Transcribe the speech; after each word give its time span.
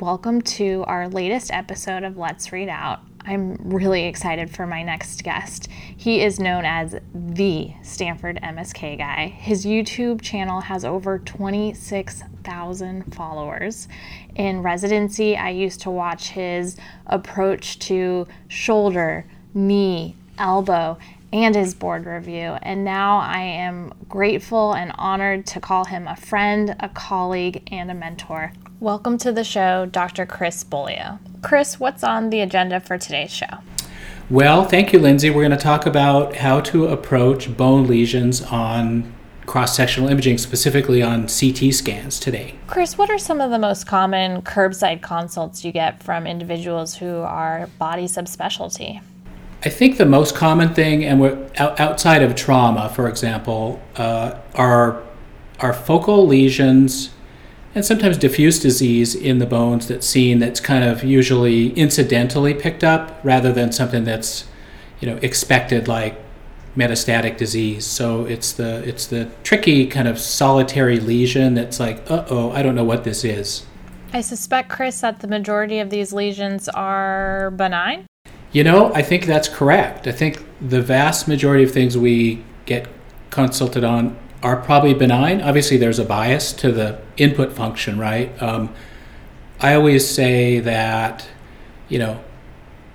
Welcome 0.00 0.42
to 0.42 0.82
our 0.88 1.08
latest 1.08 1.52
episode 1.52 2.02
of 2.02 2.16
Let's 2.16 2.50
Read 2.50 2.68
Out. 2.68 2.98
I'm 3.24 3.54
really 3.62 4.06
excited 4.06 4.50
for 4.50 4.66
my 4.66 4.82
next 4.82 5.22
guest. 5.22 5.68
He 5.96 6.20
is 6.20 6.40
known 6.40 6.64
as 6.64 6.96
the 7.14 7.72
Stanford 7.82 8.40
MSK 8.42 8.98
guy. 8.98 9.28
His 9.28 9.64
YouTube 9.64 10.20
channel 10.20 10.62
has 10.62 10.84
over 10.84 11.20
26,000 11.20 13.14
followers. 13.14 13.86
In 14.34 14.62
residency, 14.62 15.36
I 15.36 15.50
used 15.50 15.80
to 15.82 15.90
watch 15.90 16.30
his 16.30 16.76
approach 17.06 17.78
to 17.80 18.26
shoulder, 18.48 19.26
knee, 19.54 20.16
elbow, 20.38 20.98
and 21.32 21.54
his 21.54 21.72
board 21.72 22.04
review. 22.04 22.56
And 22.62 22.84
now 22.84 23.18
I 23.18 23.42
am 23.42 23.94
grateful 24.08 24.72
and 24.72 24.90
honored 24.96 25.46
to 25.48 25.60
call 25.60 25.84
him 25.84 26.08
a 26.08 26.16
friend, 26.16 26.74
a 26.80 26.88
colleague, 26.88 27.68
and 27.70 27.92
a 27.92 27.94
mentor. 27.94 28.52
Welcome 28.84 29.16
to 29.20 29.32
the 29.32 29.44
show, 29.44 29.86
Dr. 29.86 30.26
Chris 30.26 30.62
Beaulieu. 30.62 31.16
Chris, 31.40 31.80
what's 31.80 32.04
on 32.04 32.28
the 32.28 32.42
agenda 32.42 32.80
for 32.80 32.98
today's 32.98 33.30
show? 33.30 33.46
Well, 34.28 34.66
thank 34.66 34.92
you, 34.92 34.98
Lindsay. 34.98 35.30
We're 35.30 35.40
going 35.40 35.52
to 35.52 35.56
talk 35.56 35.86
about 35.86 36.36
how 36.36 36.60
to 36.60 36.88
approach 36.88 37.56
bone 37.56 37.86
lesions 37.86 38.42
on 38.42 39.10
cross 39.46 39.74
sectional 39.74 40.10
imaging, 40.10 40.36
specifically 40.36 41.02
on 41.02 41.28
CT 41.28 41.72
scans 41.72 42.20
today. 42.20 42.56
Chris, 42.66 42.98
what 42.98 43.08
are 43.08 43.16
some 43.16 43.40
of 43.40 43.50
the 43.50 43.58
most 43.58 43.86
common 43.86 44.42
curbside 44.42 45.00
consults 45.00 45.64
you 45.64 45.72
get 45.72 46.02
from 46.02 46.26
individuals 46.26 46.94
who 46.94 47.20
are 47.20 47.70
body 47.78 48.04
subspecialty? 48.04 49.00
I 49.64 49.70
think 49.70 49.96
the 49.96 50.04
most 50.04 50.34
common 50.34 50.74
thing, 50.74 51.06
and 51.06 51.22
we're 51.22 51.48
outside 51.56 52.22
of 52.22 52.34
trauma, 52.34 52.90
for 52.90 53.08
example, 53.08 53.80
uh, 53.96 54.38
are 54.54 55.02
are 55.60 55.72
focal 55.72 56.26
lesions 56.26 57.14
and 57.74 57.84
sometimes 57.84 58.16
diffuse 58.16 58.60
disease 58.60 59.14
in 59.14 59.38
the 59.38 59.46
bones 59.46 59.88
that's 59.88 60.06
seen 60.06 60.38
that's 60.38 60.60
kind 60.60 60.84
of 60.84 61.02
usually 61.02 61.70
incidentally 61.70 62.54
picked 62.54 62.84
up 62.84 63.18
rather 63.24 63.52
than 63.52 63.72
something 63.72 64.04
that's 64.04 64.46
you 65.00 65.08
know 65.08 65.16
expected 65.22 65.88
like 65.88 66.16
metastatic 66.76 67.36
disease. 67.36 67.86
So 67.86 68.24
it's 68.24 68.52
the 68.52 68.86
it's 68.88 69.06
the 69.06 69.30
tricky 69.42 69.86
kind 69.86 70.08
of 70.08 70.18
solitary 70.18 70.98
lesion 70.98 71.54
that's 71.54 71.78
like 71.78 72.10
uh-oh 72.10 72.50
i 72.50 72.62
don't 72.62 72.74
know 72.74 72.84
what 72.84 73.04
this 73.04 73.24
is. 73.24 73.66
I 74.12 74.20
suspect 74.20 74.68
chris 74.68 75.00
that 75.00 75.20
the 75.20 75.28
majority 75.28 75.80
of 75.80 75.90
these 75.90 76.12
lesions 76.12 76.68
are 76.68 77.50
benign? 77.52 78.06
You 78.52 78.64
know 78.64 78.92
i 78.94 79.02
think 79.02 79.26
that's 79.26 79.48
correct. 79.48 80.06
I 80.06 80.12
think 80.12 80.44
the 80.60 80.82
vast 80.82 81.28
majority 81.28 81.64
of 81.64 81.72
things 81.72 81.98
we 81.98 82.44
get 82.66 82.88
consulted 83.30 83.84
on 83.84 84.16
are 84.44 84.56
probably 84.56 84.92
benign. 84.92 85.40
Obviously, 85.40 85.78
there's 85.78 85.98
a 85.98 86.04
bias 86.04 86.52
to 86.52 86.70
the 86.70 87.00
input 87.16 87.50
function, 87.50 87.98
right? 87.98 88.30
Um, 88.42 88.72
I 89.58 89.74
always 89.74 90.06
say 90.06 90.60
that, 90.60 91.26
you 91.88 91.98
know, 91.98 92.22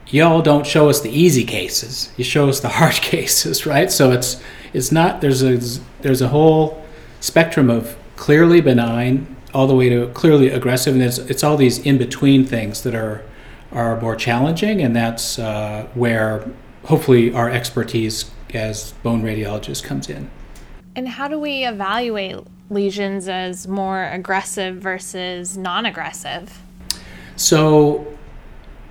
y'all 0.07 0.43
don't 0.43 0.65
show 0.65 0.89
us 0.89 1.01
the 1.01 1.09
easy 1.09 1.43
cases. 1.43 2.11
You 2.17 2.23
show 2.23 2.47
us 2.49 2.59
the 2.59 2.69
hard 2.69 2.93
cases, 3.13 3.65
right? 3.65 3.91
So 3.91 4.11
it's 4.11 4.41
it's 4.73 4.91
not 4.91 5.21
there's 5.21 5.41
a 5.41 5.57
there's 6.01 6.21
a 6.21 6.27
whole 6.27 6.85
spectrum 7.19 7.71
of 7.71 7.97
clearly 8.15 8.61
benign 8.61 9.35
all 9.51 9.65
the 9.65 9.75
way 9.75 9.89
to 9.89 10.07
clearly 10.09 10.49
aggressive, 10.49 10.93
and 10.93 11.03
it's 11.03 11.17
it's 11.17 11.43
all 11.43 11.57
these 11.57 11.79
in 11.79 11.97
between 11.97 12.45
things 12.45 12.83
that 12.83 12.93
are 12.93 13.23
are 13.71 13.99
more 13.99 14.15
challenging, 14.15 14.81
and 14.81 14.95
that's 14.95 15.39
uh, 15.39 15.87
where 15.95 16.47
hopefully 16.85 17.33
our 17.33 17.49
expertise 17.49 18.29
as 18.53 18.91
bone 19.03 19.23
radiologists 19.23 19.83
comes 19.83 20.09
in. 20.09 20.29
And 20.99 21.07
how 21.07 21.29
do 21.29 21.39
we 21.39 21.65
evaluate 21.65 22.35
lesions 22.69 23.29
as 23.29 23.69
more 23.69 24.03
aggressive 24.03 24.75
versus 24.75 25.55
non 25.55 25.85
aggressive? 25.85 26.61
So, 27.37 28.05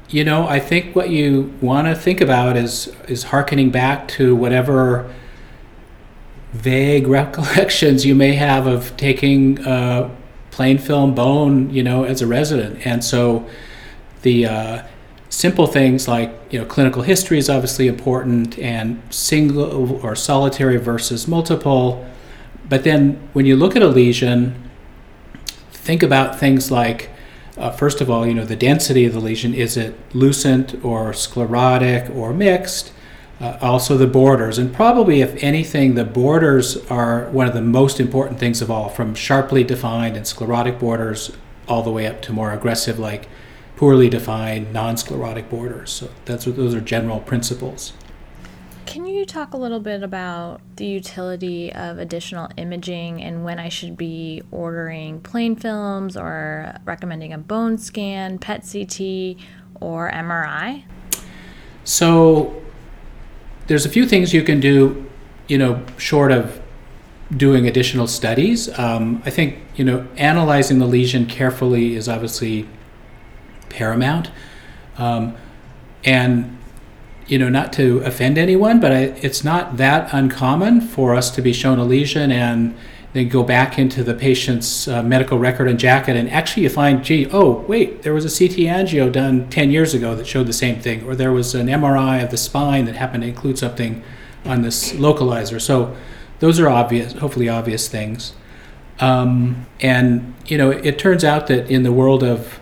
you 0.08 0.24
know, 0.24 0.48
I 0.48 0.58
think 0.58 0.96
what 0.96 1.10
you 1.10 1.52
want 1.60 1.86
to 1.86 1.94
think 1.94 2.22
about 2.22 2.56
is 2.56 2.86
is 3.08 3.24
harkening 3.24 3.68
back 3.68 4.08
to 4.16 4.34
whatever 4.34 5.14
vague 6.54 7.06
recollections 7.18 8.06
you 8.06 8.14
may 8.14 8.32
have 8.36 8.66
of 8.66 8.96
taking 8.96 9.60
uh, 9.66 10.08
plain 10.50 10.78
film 10.78 11.14
bone, 11.14 11.68
you 11.68 11.82
know, 11.82 12.04
as 12.04 12.22
a 12.22 12.26
resident. 12.26 12.86
And 12.86 13.04
so, 13.04 13.46
the 14.22 14.46
uh, 14.46 14.82
simple 15.30 15.66
things 15.66 16.08
like 16.08 16.32
you 16.50 16.58
know 16.58 16.64
clinical 16.64 17.02
history 17.02 17.38
is 17.38 17.50
obviously 17.50 17.86
important 17.86 18.58
and 18.58 19.02
single 19.10 20.04
or 20.04 20.16
solitary 20.16 20.76
versus 20.76 21.28
multiple. 21.28 22.06
But 22.68 22.84
then 22.84 23.28
when 23.32 23.46
you 23.46 23.56
look 23.56 23.76
at 23.76 23.82
a 23.82 23.88
lesion 23.88 24.68
think 25.88 26.02
about 26.02 26.38
things 26.38 26.70
like 26.70 27.08
uh, 27.56 27.70
first 27.70 28.02
of 28.02 28.10
all 28.10 28.26
you 28.26 28.34
know 28.34 28.44
the 28.44 28.54
density 28.54 29.06
of 29.06 29.14
the 29.14 29.20
lesion. 29.20 29.54
Is 29.54 29.76
it 29.76 29.94
lucent 30.14 30.84
or 30.84 31.14
sclerotic 31.14 32.10
or 32.14 32.34
mixed? 32.34 32.92
Uh, 33.40 33.56
also 33.62 33.96
the 33.96 34.06
borders. 34.06 34.58
And 34.58 34.74
probably 34.74 35.20
if 35.22 35.42
anything 35.42 35.94
the 35.94 36.04
borders 36.04 36.76
are 36.90 37.30
one 37.30 37.46
of 37.46 37.54
the 37.54 37.62
most 37.62 38.00
important 38.00 38.38
things 38.38 38.60
of 38.60 38.70
all 38.70 38.88
from 38.88 39.14
sharply 39.14 39.64
defined 39.64 40.16
and 40.16 40.26
sclerotic 40.26 40.78
borders 40.78 41.34
all 41.68 41.82
the 41.82 41.90
way 41.90 42.06
up 42.06 42.20
to 42.22 42.32
more 42.32 42.52
aggressive 42.52 42.98
like 42.98 43.28
poorly 43.78 44.08
defined 44.08 44.72
non-sclerotic 44.72 45.48
borders. 45.48 45.92
So 45.92 46.10
that's 46.24 46.46
what 46.46 46.56
those 46.56 46.74
are 46.74 46.80
general 46.80 47.20
principles. 47.20 47.92
Can 48.86 49.06
you 49.06 49.24
talk 49.24 49.54
a 49.54 49.56
little 49.56 49.78
bit 49.78 50.02
about 50.02 50.60
the 50.74 50.84
utility 50.84 51.72
of 51.72 51.98
additional 51.98 52.50
imaging 52.56 53.22
and 53.22 53.44
when 53.44 53.60
I 53.60 53.68
should 53.68 53.96
be 53.96 54.42
ordering 54.50 55.20
plain 55.20 55.54
films 55.54 56.16
or 56.16 56.74
recommending 56.86 57.32
a 57.32 57.38
bone 57.38 57.78
scan, 57.78 58.40
PET 58.40 58.62
CT, 58.62 59.36
or 59.80 60.10
MRI? 60.10 60.82
So 61.84 62.60
there's 63.68 63.86
a 63.86 63.88
few 63.88 64.08
things 64.08 64.34
you 64.34 64.42
can 64.42 64.58
do, 64.58 65.08
you 65.46 65.56
know, 65.56 65.86
short 65.98 66.32
of 66.32 66.60
doing 67.36 67.68
additional 67.68 68.08
studies. 68.08 68.76
Um, 68.76 69.22
I 69.24 69.30
think, 69.30 69.60
you 69.76 69.84
know, 69.84 70.04
analyzing 70.16 70.80
the 70.80 70.86
lesion 70.86 71.26
carefully 71.26 71.94
is 71.94 72.08
obviously 72.08 72.66
paramount. 73.70 74.30
Um, 74.96 75.36
and 76.04 76.58
you 77.28 77.38
know, 77.38 77.50
not 77.50 77.72
to 77.74 77.98
offend 78.00 78.38
anyone, 78.38 78.80
but 78.80 78.90
I, 78.90 79.00
it's 79.20 79.44
not 79.44 79.76
that 79.76 80.12
uncommon 80.12 80.80
for 80.80 81.14
us 81.14 81.30
to 81.32 81.42
be 81.42 81.52
shown 81.52 81.78
a 81.78 81.84
lesion 81.84 82.32
and 82.32 82.74
then 83.12 83.28
go 83.28 83.42
back 83.42 83.78
into 83.78 84.02
the 84.02 84.14
patient's 84.14 84.88
uh, 84.88 85.02
medical 85.02 85.38
record 85.38 85.68
and 85.68 85.78
jacket, 85.78 86.16
and 86.16 86.30
actually 86.30 86.62
you 86.62 86.68
find, 86.68 87.04
gee, 87.04 87.26
oh, 87.30 87.60
wait, 87.68 88.02
there 88.02 88.12
was 88.14 88.24
a 88.24 88.28
CT 88.28 88.58
angio 88.60 89.10
done 89.10 89.48
10 89.48 89.70
years 89.70 89.94
ago 89.94 90.14
that 90.14 90.26
showed 90.26 90.46
the 90.46 90.52
same 90.52 90.80
thing, 90.80 91.02
or 91.04 91.14
there 91.14 91.32
was 91.32 91.54
an 91.54 91.68
MRI 91.68 92.22
of 92.22 92.30
the 92.30 92.36
spine 92.36 92.84
that 92.84 92.96
happened 92.96 93.22
to 93.22 93.28
include 93.28 93.58
something 93.58 94.02
on 94.44 94.62
this 94.62 94.92
localizer. 94.92 95.60
So 95.60 95.96
those 96.40 96.60
are 96.60 96.68
obvious, 96.68 97.14
hopefully 97.14 97.48
obvious 97.48 97.88
things. 97.88 98.32
Um, 99.00 99.66
and, 99.80 100.34
you 100.46 100.58
know, 100.58 100.70
it 100.70 100.98
turns 100.98 101.24
out 101.24 101.46
that 101.46 101.70
in 101.70 101.84
the 101.84 101.92
world 101.92 102.22
of 102.22 102.60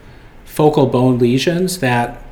focal 0.57 0.87
bone 0.87 1.19
lesions 1.19 1.81
that 1.81 2.23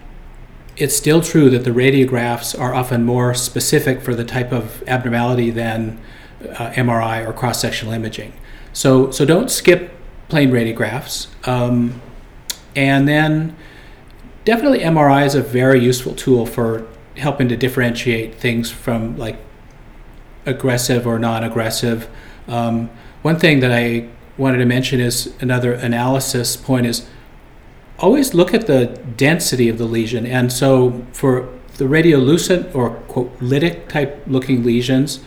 it's 0.79 0.97
still 0.97 1.21
true 1.21 1.51
that 1.51 1.63
the 1.65 1.71
radiographs 1.71 2.59
are 2.59 2.75
often 2.75 3.05
more 3.05 3.35
specific 3.35 4.01
for 4.01 4.15
the 4.15 4.25
type 4.25 4.51
of 4.51 4.83
abnormality 4.89 5.51
than 5.51 6.01
uh, 6.41 6.71
MRI 6.71 7.27
or 7.29 7.35
cross 7.35 7.61
sectional 7.61 7.93
imaging. 7.93 8.33
So, 8.73 9.11
so 9.11 9.27
don't 9.27 9.51
skip 9.51 9.93
plain 10.31 10.51
radiographs. 10.51 11.29
Um, 11.47 12.01
and 12.75 13.07
then 13.07 13.55
definitely 14.47 14.79
MRI 14.79 15.27
is 15.27 15.35
a 15.35 15.43
very 15.43 15.85
useful 15.85 16.15
tool 16.15 16.47
for 16.47 16.87
helping 17.19 17.49
to 17.51 17.59
differentiate 17.59 18.37
things 18.37 18.71
from 18.71 19.19
like 19.19 19.37
aggressive 20.47 21.07
or 21.07 21.19
non 21.19 21.45
aggressive. 21.45 22.09
Um, 22.49 22.89
one 23.21 23.39
thing 23.39 23.61
that 23.61 23.71
I 23.71 24.09
wanted 24.39 24.59
to 24.59 24.65
mention 24.65 24.99
is 24.99 25.35
another 25.41 25.75
analysis 25.75 26.57
point 26.57 26.87
is 26.87 27.07
always 27.99 28.35
look 28.35 28.53
at 28.53 28.67
the 28.67 28.87
density 29.17 29.69
of 29.69 29.79
the 29.79 29.85
lesion. 29.85 30.27
And 30.27 30.53
so 30.53 31.05
for 31.13 31.49
the 31.77 31.85
radiolucent 31.85 32.75
or 32.75 33.01
lytic 33.41 33.89
type 33.89 34.23
looking 34.27 34.65
lesions, 34.65 35.21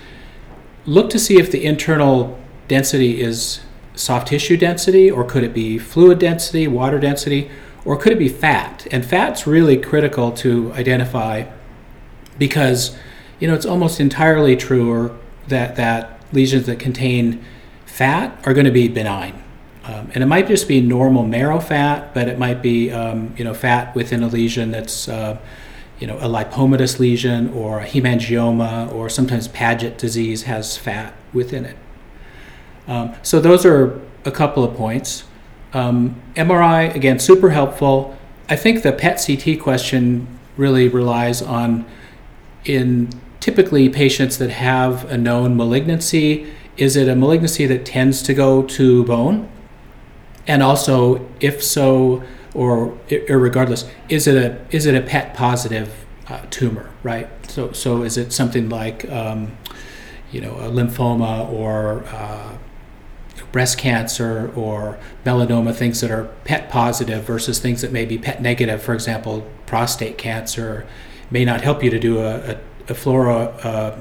look 0.86 1.10
to 1.10 1.20
see 1.20 1.40
if 1.40 1.52
the 1.52 1.66
internal 1.66 2.40
density 2.68 3.22
is 3.22 3.62
soft 3.96 4.28
tissue 4.28 4.58
density 4.58 5.10
or 5.10 5.24
could 5.24 5.44
it 5.44 5.54
be 5.54 5.78
fluid 5.78 6.20
density, 6.20 6.68
water 6.68 7.00
density, 7.00 7.50
or 7.84 7.98
could 7.98 8.12
it 8.12 8.20
be 8.20 8.30
fat? 8.30 8.86
And 8.92 9.06
fat's 9.06 9.48
really 9.48 9.78
critical 9.78 10.32
to 10.34 10.72
identify 10.74 11.46
because 12.38 12.96
you 13.40 13.48
know 13.48 13.54
it's 13.54 13.66
almost 13.66 14.00
entirely 14.00 14.56
true 14.56 15.18
that 15.48 15.76
that 15.76 16.22
lesions 16.34 16.66
that 16.66 16.80
contain 16.80 17.44
fat 17.86 18.40
are 18.46 18.54
going 18.54 18.66
to 18.66 18.72
be 18.72 18.88
benign 18.88 19.42
um, 19.88 20.12
and 20.14 20.22
it 20.22 20.28
might 20.28 20.48
just 20.48 20.68
be 20.68 20.82
normal 20.82 21.24
marrow 21.24 21.62
fat, 21.62 22.14
but 22.14 22.28
it 22.28 22.38
might 22.38 22.62
be 22.62 22.92
um, 22.92 23.34
you 23.38 23.46
know 23.46 23.54
fat 23.54 23.96
within 23.96 24.22
a 24.22 24.28
lesion 24.28 24.70
that's 24.70 25.08
uh, 25.08 25.38
you 25.98 26.06
know 26.06 26.18
a 26.18 26.28
lipomatous 26.28 27.00
lesion 27.00 27.54
or 27.54 27.80
a 27.80 27.86
hemangioma 27.86 28.92
or 28.94 29.10
sometimes 29.10 29.48
Paget 29.48 29.98
disease 29.98 30.44
has 30.44 30.76
fat 30.78 31.14
within 31.34 31.64
it. 31.64 31.78
Um, 32.86 33.16
so 33.24 33.40
those 33.40 33.66
are 33.66 34.02
a 34.26 34.32
couple 34.32 34.64
of 34.66 34.76
points. 34.76 35.24
Um, 35.74 36.22
MRI, 36.36 36.94
again, 36.94 37.20
super 37.20 37.52
helpful. 37.52 38.18
I 38.50 38.58
think 38.58 38.84
the 38.84 38.92
PET 38.92 39.24
CT 39.26 39.62
question 39.62 40.28
really 40.58 40.90
relies 40.90 41.42
on 41.42 41.86
in 42.66 43.10
typically 43.40 43.88
patients 43.88 44.38
that 44.40 44.50
have 44.50 45.10
a 45.10 45.18
known 45.18 45.56
malignancy. 45.56 46.52
Is 46.76 46.98
it 46.98 47.08
a 47.08 47.16
malignancy 47.16 47.66
that 47.68 47.86
tends 47.86 48.22
to 48.24 48.34
go 48.34 48.64
to 48.64 49.06
bone? 49.06 49.50
And 50.48 50.64
also, 50.64 51.28
if 51.40 51.62
so, 51.62 52.24
or 52.54 52.98
regardless, 53.10 53.86
is 54.10 54.28
it 54.28 54.36
a 54.36 54.76
is 54.76 54.86
it 54.86 54.96
a 54.96 55.02
PET 55.02 55.34
positive 55.34 56.06
uh, 56.30 56.42
tumor, 56.50 56.90
right? 57.04 57.28
So 57.50 57.72
so 57.74 58.04
is 58.04 58.18
it 58.18 58.32
something 58.32 58.70
like 58.70 59.10
um, 59.12 59.58
you 60.32 60.42
know 60.42 60.54
a 60.56 60.70
lymphoma 60.70 61.50
or 61.52 62.06
uh, 62.06 62.58
breast 63.52 63.78
cancer 63.78 64.52
or 64.56 64.98
melanoma, 65.26 65.74
things 65.76 66.02
that 66.02 66.12
are 66.12 66.26
PET 66.46 66.70
positive 66.70 67.24
versus 67.24 67.60
things 67.60 67.82
that 67.82 67.92
may 67.92 68.06
be 68.06 68.18
PET 68.18 68.42
negative. 68.42 68.82
For 68.82 68.94
example, 68.94 69.48
prostate 69.66 70.18
cancer 70.18 70.86
may 71.30 71.44
not 71.44 71.62
help 71.62 71.84
you 71.84 71.90
to 71.90 72.00
do 72.00 72.20
a, 72.20 72.36
a, 72.36 72.52
a 72.88 72.94
fluoro 72.94 73.66
uh, 73.66 73.96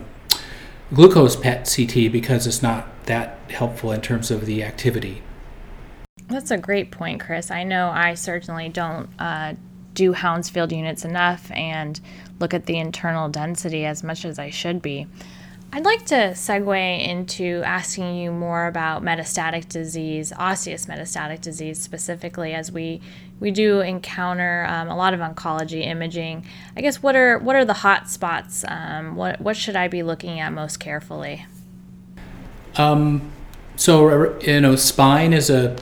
glucose 0.92 1.37
PET 1.37 1.72
CT 1.75 2.12
because 2.12 2.46
it's 2.46 2.62
not 2.62 3.04
that 3.06 3.38
helpful 3.50 3.92
in 3.92 4.00
terms 4.00 4.31
of 4.31 4.46
the 4.46 4.62
activity. 4.62 5.22
That's 6.28 6.50
a 6.50 6.58
great 6.58 6.90
point, 6.90 7.20
Chris. 7.20 7.50
I 7.50 7.62
know 7.62 7.90
I 7.90 8.14
certainly 8.14 8.69
don't 8.69 9.08
uh, 9.19 9.55
do 9.94 10.12
Hounsfield 10.12 10.73
units 10.73 11.05
enough 11.05 11.50
and 11.52 12.00
look 12.40 12.52
at 12.52 12.67
the 12.67 12.78
internal 12.78 13.28
density 13.28 13.84
as 13.84 14.02
much 14.02 14.25
as 14.25 14.38
I 14.38 14.50
should 14.50 14.82
be. 14.82 15.06
I'd 15.73 15.84
like 15.84 16.06
to 16.06 16.32
segue 16.32 17.06
into 17.06 17.62
asking 17.64 18.17
you 18.17 18.31
more 18.31 18.67
about 18.67 19.02
metastatic 19.02 19.69
disease, 19.69 20.32
osseous 20.32 20.87
metastatic 20.87 21.40
disease 21.40 21.81
specifically, 21.81 22.55
as 22.55 22.70
we 22.70 23.00
we 23.40 23.50
do 23.50 23.81
encounter 23.81 24.64
um, 24.70 24.88
a 24.88 24.96
lot 24.96 25.12
of 25.12 25.20
oncology 25.20 25.84
imaging. 25.84 26.46
I 26.76 26.81
guess 26.81 27.02
what 27.02 27.17
are 27.17 27.38
what 27.38 27.56
are 27.56 27.64
the 27.64 27.75
hot 27.75 28.08
spots? 28.08 28.64
Um, 28.69 29.17
what 29.17 29.40
what 29.40 29.56
should 29.56 29.76
I 29.76 29.88
be 29.88 30.02
looking 30.02 30.40
at 30.40 30.52
most 30.52 30.78
carefully? 30.78 31.46
Um, 32.76 33.32
so 33.75 34.38
you 34.40 34.61
know, 34.61 34.76
spine 34.76 35.32
is 35.32 35.50
a 35.50 35.76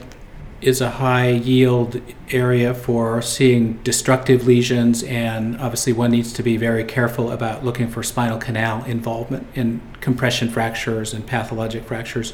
is 0.61 0.81
a 0.81 0.89
high 0.89 1.29
yield 1.29 2.01
area 2.31 2.73
for 2.73 3.21
seeing 3.21 3.73
destructive 3.83 4.47
lesions, 4.47 5.03
and 5.03 5.57
obviously 5.57 5.93
one 5.93 6.11
needs 6.11 6.31
to 6.33 6.41
be 6.41 6.57
very 6.57 6.83
careful 6.83 7.31
about 7.31 7.63
looking 7.63 7.87
for 7.87 8.01
spinal 8.01 8.37
canal 8.37 8.83
involvement 8.85 9.45
in 9.53 9.81
compression 10.01 10.49
fractures 10.49 11.13
and 11.13 11.27
pathologic 11.27 11.83
fractures. 11.83 12.33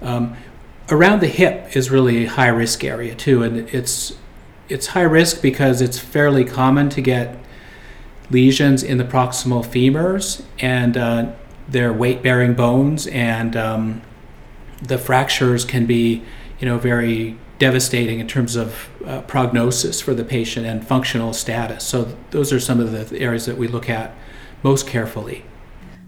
Um, 0.00 0.36
around 0.90 1.20
the 1.20 1.28
hip 1.28 1.76
is 1.76 1.90
really 1.90 2.24
a 2.24 2.28
high 2.30 2.48
risk 2.48 2.84
area 2.84 3.14
too, 3.14 3.42
and 3.42 3.68
it's 3.74 4.16
it's 4.68 4.88
high 4.88 5.02
risk 5.02 5.42
because 5.42 5.80
it's 5.80 5.98
fairly 5.98 6.44
common 6.44 6.88
to 6.90 7.00
get 7.00 7.36
lesions 8.30 8.84
in 8.84 8.98
the 8.98 9.04
proximal 9.04 9.64
femurs, 9.64 10.44
and 10.60 10.96
uh, 10.96 11.32
they're 11.68 11.92
weight 11.92 12.22
bearing 12.22 12.54
bones, 12.54 13.08
and 13.08 13.56
um, 13.56 14.02
the 14.80 14.96
fractures 14.96 15.64
can 15.64 15.86
be 15.86 16.22
you 16.60 16.66
know 16.66 16.78
very 16.78 17.36
devastating 17.58 18.20
in 18.20 18.28
terms 18.28 18.56
of 18.56 18.88
uh, 19.04 19.20
prognosis 19.22 20.00
for 20.00 20.14
the 20.14 20.24
patient 20.24 20.66
and 20.66 20.86
functional 20.86 21.32
status. 21.32 21.84
So 21.84 22.16
those 22.30 22.52
are 22.52 22.60
some 22.60 22.80
of 22.80 22.92
the 22.92 23.18
areas 23.18 23.46
that 23.46 23.58
we 23.58 23.68
look 23.68 23.90
at 23.90 24.14
most 24.62 24.86
carefully. 24.86 25.44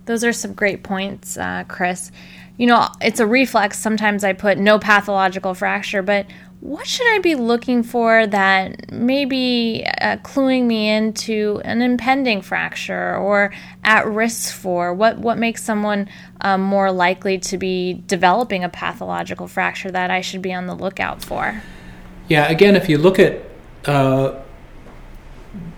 Those 0.07 0.25
are 0.25 0.33
some 0.33 0.55
great 0.55 0.83
points, 0.83 1.37
uh, 1.37 1.65
Chris. 1.69 2.11
You 2.57 2.67
know, 2.67 2.89
it's 3.01 3.21
a 3.21 3.27
reflex. 3.27 3.79
Sometimes 3.79 4.25
I 4.25 4.33
put 4.33 4.59
no 4.59 4.79
pathological 4.79 5.55
fracture, 5.55 6.03
but 6.03 6.27
what 6.63 6.87
should 6.87 7.09
I 7.09 7.19
be 7.19 7.35
looking 7.35 7.83
for 7.83 8.25
that 8.25 8.93
may 8.93 9.25
be 9.25 9.85
uh, 10.01 10.17
cluing 10.19 10.67
me 10.67 10.89
into 10.89 11.61
an 11.65 11.83
impending 11.83 12.41
fracture 12.41 13.17
or 13.17 13.53
at 13.83 14.07
risk 14.07 14.55
for? 14.55 14.95
What, 14.95 15.19
what 15.19 15.39
makes 15.39 15.61
someone 15.65 16.09
um, 16.41 16.61
more 16.63 16.93
likely 16.93 17.37
to 17.39 17.59
be 17.59 18.05
developing 18.07 18.63
a 18.63 18.69
pathological 18.69 19.49
fracture 19.49 19.91
that 19.91 20.13
I 20.13 20.21
should 20.21 20.41
be 20.41 20.53
on 20.53 20.69
the 20.69 20.75
lookout 20.77 21.25
for? 21.25 21.61
Yeah, 22.29 22.49
again, 22.49 22.77
if 22.77 22.89
you 22.89 22.97
look 22.97 23.19
at 23.19 23.43
uh, 23.85 24.41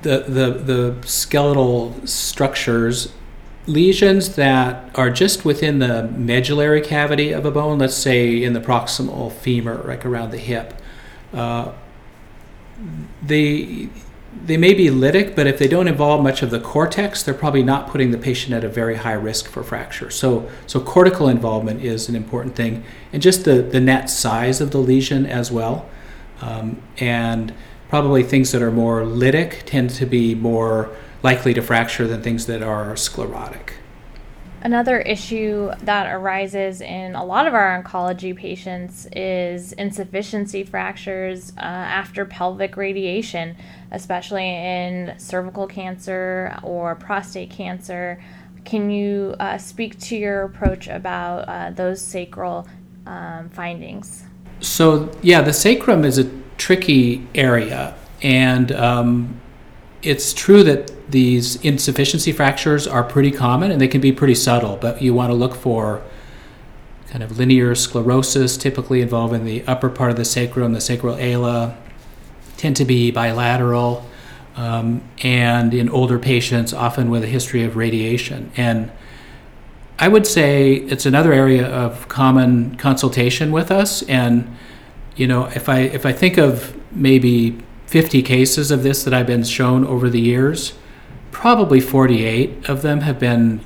the, 0.03 0.19
the, 0.19 0.51
the 0.51 1.07
skeletal 1.07 1.95
structures, 2.07 3.11
lesions 3.67 4.37
that 4.37 4.91
are 4.95 5.11
just 5.11 5.45
within 5.45 5.79
the 5.79 6.05
medullary 6.05 6.81
cavity 6.81 7.33
of 7.33 7.45
a 7.45 7.51
bone, 7.51 7.79
let's 7.79 7.97
say 7.97 8.43
in 8.43 8.53
the 8.53 8.61
proximal 8.61 9.33
femur, 9.33 9.83
like 9.87 10.05
around 10.05 10.31
the 10.31 10.39
hip, 10.39 10.75
uh, 11.33 11.73
they 13.23 13.89
they 14.45 14.57
may 14.57 14.75
be 14.75 14.89
lytic, 14.89 15.37
but 15.37 15.47
if 15.47 15.59
they 15.59 15.69
don't 15.69 15.87
involve 15.87 16.23
much 16.23 16.43
of 16.43 16.51
the 16.51 16.61
cortex, 16.61 17.23
they're 17.23 17.33
probably 17.33 17.63
not 17.63 17.89
putting 17.89 18.11
the 18.11 18.19
patient 18.19 18.53
at 18.53 18.65
a 18.65 18.69
very 18.69 18.97
high 18.97 19.13
risk 19.13 19.47
for 19.47 19.63
fracture. 19.63 20.11
So, 20.11 20.51
so 20.67 20.81
cortical 20.81 21.29
involvement 21.29 21.83
is 21.83 22.09
an 22.09 22.17
important 22.17 22.57
thing, 22.57 22.85
and 23.13 23.23
just 23.23 23.45
the, 23.45 23.63
the 23.63 23.81
net 23.81 24.11
size 24.11 24.61
of 24.61 24.73
the 24.73 24.79
lesion 24.79 25.25
as 25.25 25.53
well. 25.53 25.89
Um, 26.41 26.83
and 26.99 27.55
probably 27.89 28.25
things 28.25 28.51
that 28.53 28.61
are 28.61 28.73
more 28.73 29.03
lytic 29.03 29.63
tend 29.67 29.91
to 29.91 30.05
be 30.05 30.35
more 30.35 30.91
likely 31.25 31.55
to 31.55 31.63
fracture 31.63 32.07
than 32.07 32.23
things 32.23 32.47
that 32.47 32.63
are 32.63 32.95
sclerotic. 32.95 33.73
Another 34.61 35.01
issue 35.01 35.71
that 35.83 36.07
arises 36.15 36.81
in 36.81 37.15
a 37.15 37.25
lot 37.25 37.47
of 37.47 37.55
our 37.55 37.83
oncology 37.83 38.35
patients 38.35 39.07
is 39.13 39.73
insufficiency 39.73 40.65
fractures 40.65 41.53
uh, 41.59 41.61
after 41.61 42.25
pelvic 42.25 42.77
radiation, 42.77 43.57
especially 43.91 44.49
in 44.49 45.15
cervical 45.19 45.67
cancer 45.67 46.59
or 46.63 46.95
prostate 46.95 47.51
cancer. 47.51 48.23
Can 48.65 48.91
you 48.91 49.35
uh, 49.39 49.59
speak 49.59 49.99
to 50.01 50.17
your 50.17 50.45
approach 50.45 50.89
about 50.89 51.41
uh, 51.41 51.71
those 51.71 52.01
sacral 52.01 52.67
um, 53.07 53.51
findings? 53.51 54.25
So, 54.61 55.11
yeah, 55.21 55.43
the 55.43 55.53
sacrum 55.53 56.07
is 56.07 56.17
a 56.17 56.31
tricky 56.57 57.27
area, 57.35 57.95
and 58.23 58.73
um, 58.73 59.41
it's 60.05 60.33
true 60.33 60.63
that 60.65 61.11
these 61.11 61.57
insufficiency 61.65 62.33
fractures 62.33 62.87
are 62.87 63.03
pretty 63.03 63.31
common 63.31 63.71
and 63.71 63.81
they 63.81 63.89
can 63.89 64.01
be 64.01 64.13
pretty 64.13 64.35
subtle, 64.35 64.77
but 64.77 65.01
you 65.03 65.15
want 65.15 65.31
to 65.31 65.35
look 65.35 65.55
for 65.55 66.03
kind 67.09 67.23
of 67.23 67.39
linear 67.39 67.75
sclerosis, 67.75 68.57
typically 68.57 69.01
involving 69.01 69.45
the 69.45 69.65
upper 69.67 69.89
part 69.89 70.11
of 70.11 70.17
the 70.17 70.25
sacrum, 70.25 70.73
the 70.73 70.81
sacral 70.81 71.17
ala, 71.17 71.77
tend 72.57 72.77
to 72.77 72.85
be 72.85 73.11
bilateral, 73.11 74.05
um, 74.57 75.03
and 75.23 75.75
in 75.75 75.89
older 75.89 76.19
patients, 76.19 76.73
often 76.73 77.11
with 77.11 77.23
a 77.23 77.27
history 77.27 77.65
of 77.65 77.77
radiation. 77.77 78.51
And 78.57 78.91
I 79.99 80.09
would 80.09 80.27
say 80.27 80.75
it's 80.75 81.07
another 81.07 81.33
area 81.33 81.67
of 81.67 82.09
common 82.09 82.77
consultation 82.77 83.53
with 83.53 83.71
us. 83.71 84.03
And 84.03 84.57
you 85.17 85.27
know, 85.27 85.47
if 85.47 85.69
I 85.69 85.81
if 85.81 86.05
I 86.05 86.13
think 86.13 86.37
of 86.37 86.77
maybe 86.91 87.59
50 87.87 88.23
cases 88.23 88.71
of 88.71 88.83
this 88.83 89.05
that 89.05 89.15
I've 89.15 89.27
been 89.27 89.45
shown 89.45 89.87
over 89.87 90.09
the 90.09 90.21
years, 90.21 90.75
probably 91.31 91.81
48 91.81 92.69
of 92.69 92.83
them 92.83 93.01
have 93.01 93.19
been 93.19 93.61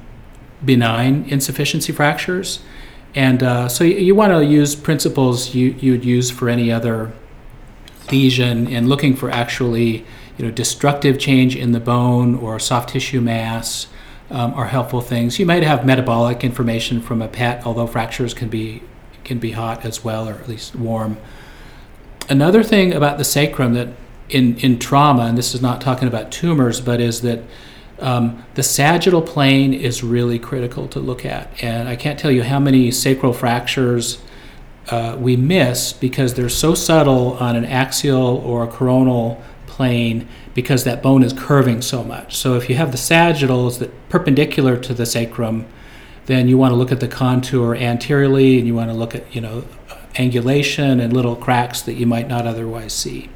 benign 0.65 1.25
insufficiency 1.29 1.93
fractures. 1.93 2.61
And 3.15 3.43
uh, 3.43 3.69
so 3.69 3.85
you, 3.85 3.97
you 3.97 4.15
want 4.15 4.33
to 4.33 4.45
use 4.45 4.75
principles 4.75 5.55
you, 5.55 5.71
you 5.79 5.93
would 5.93 6.05
use 6.05 6.31
for 6.31 6.49
any 6.49 6.71
other 6.71 7.13
lesion 8.11 8.67
and 8.69 8.89
looking 8.89 9.15
for 9.15 9.31
actually 9.31 10.05
you 10.37 10.45
know, 10.45 10.51
destructive 10.51 11.19
change 11.19 11.57
in 11.57 11.73
the 11.73 11.81
bone 11.81 12.35
or 12.37 12.59
soft 12.59 12.91
tissue 12.91 13.21
mass 13.21 13.87
um, 14.31 14.55
are 14.55 14.67
helpful 14.67 15.01
things. 15.01 15.39
You 15.39 15.47
might 15.47 15.63
have 15.63 15.87
metabolic 15.87 16.45
information 16.45 17.01
from 17.01 17.23
a 17.23 17.29
PET, 17.29 17.67
although 17.67 17.87
fractures 17.87 18.35
can 18.35 18.49
be, 18.49 18.83
can 19.25 19.39
be 19.39 19.53
hot 19.53 19.85
as 19.85 20.05
well, 20.05 20.29
or 20.29 20.35
at 20.35 20.49
least 20.49 20.77
warm. 20.77 21.17
Another 22.29 22.63
thing 22.63 22.93
about 22.93 23.19
the 23.19 23.25
sacrum 23.25 23.75
that 23.75 23.89
in, 24.29 24.57
in 24.59 24.79
trauma, 24.79 25.25
and 25.25 25.39
this 25.39 25.55
is 25.55 25.63
not 25.63 25.81
talking 25.81 26.09
about 26.09 26.31
tumors, 26.31 26.81
but 26.81 27.01
is 27.01 27.23
that 27.23 27.41
um, 28.01 28.45
the 28.55 28.63
sagittal 28.63 29.23
plane 29.23 29.75
is 29.75 30.03
really 30.03 30.39
critical 30.39 30.87
to 30.89 31.01
look 31.01 31.25
at. 31.25 31.51
And 31.63 31.89
I 31.89 31.97
can't 31.97 32.19
tell 32.19 32.31
you 32.31 32.43
how 32.43 32.61
many 32.61 32.91
sacral 32.91 33.33
fractures 33.33 34.23
uh, 34.91 35.17
we 35.19 35.37
miss 35.37 35.93
because 35.93 36.35
they're 36.35 36.49
so 36.49 36.75
subtle 36.75 37.33
on 37.35 37.57
an 37.57 37.65
axial 37.65 38.39
or 38.39 38.65
a 38.65 38.69
coronal 38.69 39.43
plane 39.67 40.29
because 40.55 40.85
that 40.85 41.03
bone 41.03 41.23
is 41.23 41.33
curving 41.33 41.83
so 41.83 42.03
much. 42.03 42.37
So 42.37 42.55
if 42.55 42.69
you 42.69 42.77
have 42.77 42.93
the 42.93 42.99
sagittals 42.99 43.79
that 43.79 44.09
perpendicular 44.09 44.77
to 44.77 44.95
the 44.95 45.07
sacrum, 45.07 45.67
then 46.27 46.49
you 46.49 46.59
want 46.59 46.73
to 46.73 46.77
look 46.77 46.93
at 46.93 47.01
the 47.01 47.09
contour 47.09 47.75
anteriorly 47.75 48.59
and 48.59 48.67
you 48.67 48.75
want 48.75 48.91
to 48.91 48.97
look 48.97 49.15
at, 49.15 49.35
you 49.35 49.41
know, 49.41 49.65
angulation 50.15 51.01
and 51.01 51.13
little 51.13 51.37
cracks 51.37 51.81
that 51.83 51.95
you 51.95 52.07
might 52.07 52.29
not 52.29 52.47
otherwise 52.47 52.93
see. 52.93 53.31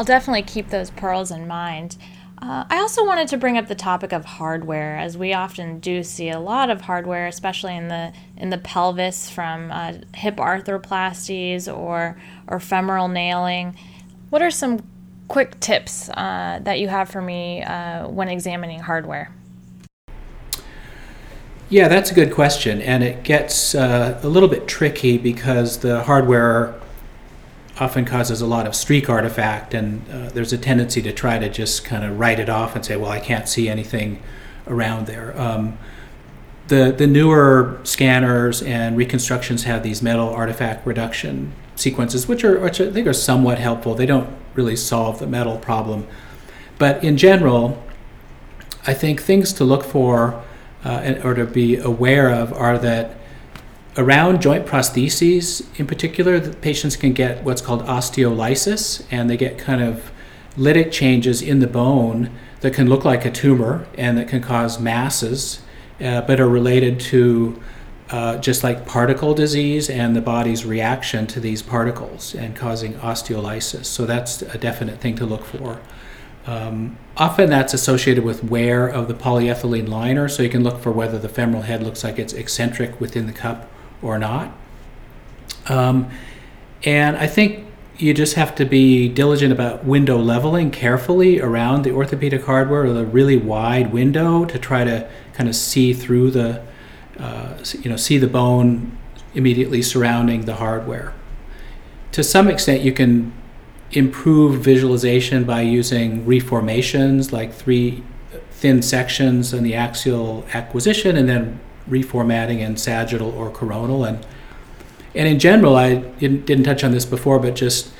I'll 0.00 0.04
definitely 0.04 0.44
keep 0.44 0.70
those 0.70 0.88
pearls 0.88 1.30
in 1.30 1.46
mind. 1.46 1.98
Uh, 2.40 2.64
I 2.70 2.78
also 2.78 3.04
wanted 3.04 3.28
to 3.28 3.36
bring 3.36 3.58
up 3.58 3.68
the 3.68 3.74
topic 3.74 4.12
of 4.14 4.24
hardware, 4.24 4.96
as 4.96 5.18
we 5.18 5.34
often 5.34 5.78
do 5.78 6.02
see 6.02 6.30
a 6.30 6.40
lot 6.40 6.70
of 6.70 6.80
hardware, 6.80 7.26
especially 7.26 7.76
in 7.76 7.88
the 7.88 8.10
in 8.38 8.48
the 8.48 8.56
pelvis 8.56 9.28
from 9.28 9.70
uh, 9.70 9.92
hip 10.14 10.36
arthroplasties 10.36 11.70
or 11.70 12.18
or 12.48 12.60
femoral 12.60 13.08
nailing. 13.08 13.76
What 14.30 14.40
are 14.40 14.50
some 14.50 14.82
quick 15.28 15.60
tips 15.60 16.08
uh, 16.08 16.60
that 16.62 16.80
you 16.80 16.88
have 16.88 17.10
for 17.10 17.20
me 17.20 17.62
uh, 17.62 18.08
when 18.08 18.28
examining 18.28 18.80
hardware? 18.80 19.30
Yeah, 21.68 21.88
that's 21.88 22.10
a 22.10 22.14
good 22.14 22.32
question, 22.32 22.80
and 22.80 23.04
it 23.04 23.22
gets 23.22 23.74
uh, 23.74 24.18
a 24.22 24.28
little 24.28 24.48
bit 24.48 24.66
tricky 24.66 25.18
because 25.18 25.80
the 25.80 26.04
hardware 26.04 26.74
often 27.80 28.04
causes 28.04 28.42
a 28.42 28.46
lot 28.46 28.66
of 28.66 28.74
streak 28.74 29.08
artifact, 29.08 29.72
and 29.72 30.08
uh, 30.10 30.28
there's 30.28 30.52
a 30.52 30.58
tendency 30.58 31.00
to 31.00 31.12
try 31.12 31.38
to 31.38 31.48
just 31.48 31.82
kind 31.82 32.04
of 32.04 32.18
write 32.18 32.38
it 32.38 32.50
off 32.50 32.76
and 32.76 32.84
say, 32.84 32.94
well, 32.96 33.10
I 33.10 33.20
can't 33.20 33.48
see 33.48 33.68
anything 33.70 34.22
around 34.66 35.06
there. 35.06 35.38
Um, 35.40 35.78
the, 36.68 36.94
the 36.96 37.06
newer 37.06 37.80
scanners 37.82 38.62
and 38.62 38.96
reconstructions 38.96 39.64
have 39.64 39.82
these 39.82 40.02
metal 40.02 40.28
artifact 40.28 40.86
reduction 40.86 41.52
sequences, 41.74 42.28
which 42.28 42.44
are 42.44 42.60
which 42.60 42.80
I 42.80 42.90
think 42.90 43.06
are 43.06 43.14
somewhat 43.14 43.58
helpful. 43.58 43.94
They 43.94 44.06
don't 44.06 44.28
really 44.54 44.76
solve 44.76 45.18
the 45.18 45.26
metal 45.26 45.56
problem, 45.58 46.06
but 46.78 47.02
in 47.02 47.16
general, 47.16 47.82
I 48.86 48.94
think 48.94 49.22
things 49.22 49.52
to 49.54 49.64
look 49.64 49.84
for 49.84 50.44
uh, 50.84 51.14
or 51.24 51.34
to 51.34 51.46
be 51.46 51.76
aware 51.76 52.30
of 52.30 52.52
are 52.52 52.78
that 52.78 53.16
around 53.96 54.40
joint 54.40 54.66
prostheses 54.66 55.66
in 55.78 55.86
particular, 55.86 56.38
the 56.38 56.54
patients 56.56 56.96
can 56.96 57.12
get 57.12 57.42
what's 57.44 57.60
called 57.60 57.84
osteolysis, 57.86 59.04
and 59.10 59.28
they 59.28 59.36
get 59.36 59.58
kind 59.58 59.82
of 59.82 60.10
lytic 60.56 60.92
changes 60.92 61.42
in 61.42 61.60
the 61.60 61.66
bone 61.66 62.30
that 62.60 62.72
can 62.72 62.88
look 62.88 63.04
like 63.04 63.24
a 63.24 63.30
tumor 63.30 63.86
and 63.96 64.18
that 64.18 64.28
can 64.28 64.42
cause 64.42 64.78
masses, 64.78 65.60
uh, 66.00 66.20
but 66.22 66.40
are 66.40 66.48
related 66.48 67.00
to 67.00 67.60
uh, 68.10 68.36
just 68.38 68.64
like 68.64 68.84
particle 68.86 69.34
disease 69.34 69.88
and 69.88 70.16
the 70.16 70.20
body's 70.20 70.64
reaction 70.64 71.26
to 71.28 71.40
these 71.40 71.62
particles 71.62 72.34
and 72.34 72.56
causing 72.56 72.94
osteolysis. 72.94 73.86
So 73.86 74.04
that's 74.04 74.42
a 74.42 74.58
definite 74.58 75.00
thing 75.00 75.16
to 75.16 75.26
look 75.26 75.44
for. 75.44 75.80
Um, 76.46 76.96
often 77.16 77.50
that's 77.50 77.74
associated 77.74 78.24
with 78.24 78.42
wear 78.42 78.88
of 78.88 79.08
the 79.08 79.14
polyethylene 79.14 79.88
liner, 79.88 80.28
so 80.28 80.42
you 80.42 80.48
can 80.48 80.64
look 80.64 80.80
for 80.80 80.90
whether 80.90 81.18
the 81.18 81.28
femoral 81.28 81.62
head 81.62 81.82
looks 81.82 82.02
like 82.02 82.18
it's 82.18 82.32
eccentric 82.32 83.00
within 83.00 83.26
the 83.26 83.32
cup 83.32 83.70
or 84.02 84.18
not. 84.18 84.52
Um, 85.68 86.10
and 86.84 87.16
I 87.16 87.26
think 87.26 87.66
you 87.98 88.14
just 88.14 88.34
have 88.34 88.54
to 88.54 88.64
be 88.64 89.08
diligent 89.08 89.52
about 89.52 89.84
window 89.84 90.16
leveling 90.16 90.70
carefully 90.70 91.40
around 91.40 91.82
the 91.82 91.92
orthopedic 91.92 92.44
hardware 92.44 92.84
or 92.84 92.92
the 92.92 93.04
really 93.04 93.36
wide 93.36 93.92
window 93.92 94.46
to 94.46 94.58
try 94.58 94.84
to 94.84 95.08
kind 95.34 95.48
of 95.48 95.54
see 95.54 95.92
through 95.92 96.30
the, 96.30 96.62
uh, 97.18 97.58
you 97.82 97.90
know, 97.90 97.96
see 97.96 98.16
the 98.16 98.26
bone 98.26 98.96
immediately 99.34 99.82
surrounding 99.82 100.46
the 100.46 100.54
hardware. 100.54 101.12
To 102.12 102.24
some 102.24 102.48
extent, 102.48 102.82
you 102.82 102.92
can 102.92 103.32
improve 103.92 104.60
visualization 104.60 105.44
by 105.44 105.60
using 105.60 106.24
reformations 106.24 107.32
like 107.32 107.52
three 107.52 108.02
thin 108.50 108.82
sections 108.82 109.52
in 109.52 109.62
the 109.62 109.74
axial 109.74 110.44
acquisition 110.52 111.16
and 111.16 111.28
then 111.28 111.60
reformatting 111.90 112.60
in 112.60 112.76
sagittal 112.76 113.30
or 113.30 113.50
coronal. 113.50 114.04
And, 114.04 114.24
and 115.14 115.28
in 115.28 115.38
general, 115.38 115.76
I 115.76 115.96
didn't, 115.96 116.46
didn't 116.46 116.64
touch 116.64 116.84
on 116.84 116.92
this 116.92 117.04
before, 117.04 117.38
but 117.38 117.54
just, 117.54 117.92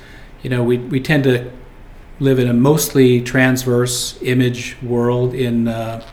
you 0.43 0.49
know, 0.49 0.63
we, 0.63 0.79
we 0.79 1.01
tend 1.01 1.25
to 1.25 1.51
live 2.21 2.39
in 2.39 2.49
a 2.49 2.55
mostly 2.55 3.21
transverse 3.21 4.21
image 4.23 4.77
world 4.83 5.35
in 5.35 5.69
uh, 5.69 6.05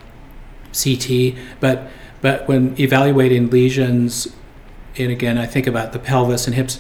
CT, 0.74 1.36
but, 1.60 1.90
but 2.22 2.48
when 2.48 2.80
evaluating 2.80 3.50
lesions, 3.50 4.28
and 4.98 5.12
again, 5.12 5.38
I 5.38 5.46
think 5.46 5.68
about 5.68 5.94
the 5.94 6.00
pelvis 6.00 6.48
and 6.48 6.56
hips, 6.56 6.80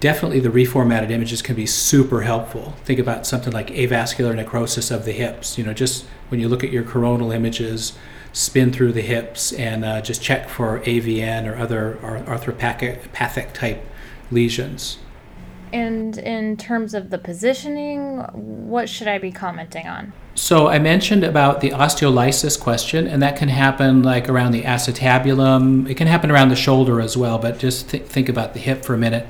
definitely 0.00 0.40
the 0.40 0.50
reformatted 0.50 1.10
images 1.10 1.42
can 1.42 1.56
be 1.56 1.66
super 1.66 2.22
helpful. 2.22 2.74
Think 2.84 3.00
about 3.00 3.26
something 3.26 3.52
like 3.52 3.68
avascular 3.68 4.34
necrosis 4.34 4.90
of 4.90 5.04
the 5.04 5.12
hips. 5.12 5.56
You 5.56 5.64
know, 5.64 5.72
just 5.72 6.04
when 6.28 6.38
you 6.38 6.48
look 6.48 6.62
at 6.62 6.70
your 6.70 6.82
coronal 6.82 7.32
images, 7.32 7.94
spin 8.36 8.70
through 8.70 8.92
the 8.92 9.00
hips 9.00 9.50
and 9.50 9.82
uh, 9.82 9.98
just 10.02 10.20
check 10.20 10.46
for 10.46 10.80
AVN 10.80 11.50
or 11.50 11.56
other 11.56 11.98
arthropathic 12.02 13.52
type 13.54 13.82
lesions. 14.30 14.98
And 15.72 16.18
in 16.18 16.58
terms 16.58 16.92
of 16.92 17.08
the 17.08 17.16
positioning, 17.16 18.18
what 18.34 18.90
should 18.90 19.08
I 19.08 19.16
be 19.16 19.32
commenting 19.32 19.86
on? 19.86 20.12
So 20.34 20.68
I 20.68 20.78
mentioned 20.78 21.24
about 21.24 21.62
the 21.62 21.70
osteolysis 21.70 22.60
question, 22.60 23.06
and 23.06 23.22
that 23.22 23.36
can 23.36 23.48
happen 23.48 24.02
like 24.02 24.28
around 24.28 24.52
the 24.52 24.64
acetabulum. 24.64 25.88
It 25.88 25.96
can 25.96 26.06
happen 26.06 26.30
around 26.30 26.50
the 26.50 26.56
shoulder 26.56 27.00
as 27.00 27.16
well, 27.16 27.38
but 27.38 27.58
just 27.58 27.88
th- 27.88 28.04
think 28.04 28.28
about 28.28 28.52
the 28.52 28.60
hip 28.60 28.84
for 28.84 28.92
a 28.92 28.98
minute. 28.98 29.26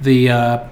The 0.00 0.30
uh, 0.30 0.68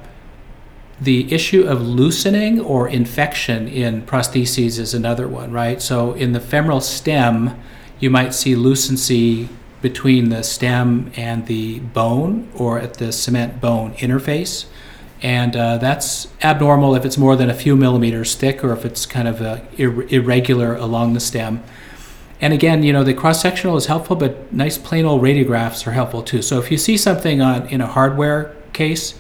the 1.05 1.33
issue 1.33 1.65
of 1.65 1.83
loosening 1.83 2.61
or 2.61 2.89
infection 2.89 3.69
in 3.69 4.03
prostheses 4.03 4.79
is 4.79 4.95
another 4.95 5.29
one, 5.29 5.53
right? 5.53 5.81
So 5.81 6.15
in 6.15 6.33
the 6.33 6.41
femoral 6.41 6.81
stem, 6.81 7.61
you 8.01 8.11
might 8.11 8.35
see 8.35 8.55
lucency 8.55 9.49
between 9.83 10.31
the 10.31 10.43
stem 10.43 11.13
and 11.15 11.47
the 11.47 11.81
bone 11.81 12.49
or 12.55 12.79
at 12.79 12.95
the 12.95 13.13
cement 13.13 13.61
bone 13.61 13.93
interface. 13.97 14.65
And 15.23 15.55
uh, 15.55 15.79
that's 15.79 16.29
abnormal 16.43 16.95
if 16.95 17.05
it's 17.05 17.19
more 17.19 17.37
than 17.37 17.51
a 17.51 17.55
few 17.55 17.77
millimeters 17.77 18.35
thick 18.35 18.65
or 18.65 18.73
if 18.73 18.85
it's 18.85 19.05
kind 19.05 19.29
of 19.29 19.43
uh, 19.43 19.61
ir- 19.77 20.09
irregular 20.09 20.75
along 20.75 21.13
the 21.13 21.21
stem. 21.21 21.63
And 22.41 22.53
again, 22.53 22.83
you 22.83 22.93
know, 22.93 23.05
the 23.05 23.15
cross 23.15 23.41
sectional 23.43 23.77
is 23.77 23.87
helpful, 23.87 24.17
but 24.17 24.53
nice 24.53 24.77
plain 24.79 25.05
old 25.05 25.23
radiographs 25.23 25.87
are 25.87 25.93
helpful 25.93 26.23
too. 26.23 26.43
So 26.43 26.59
if 26.59 26.71
you 26.71 26.79
see 26.79 26.97
something 26.97 27.41
on 27.41 27.67
in 27.69 27.81
a 27.81 27.87
hardware 27.87 28.55
case, 28.73 29.19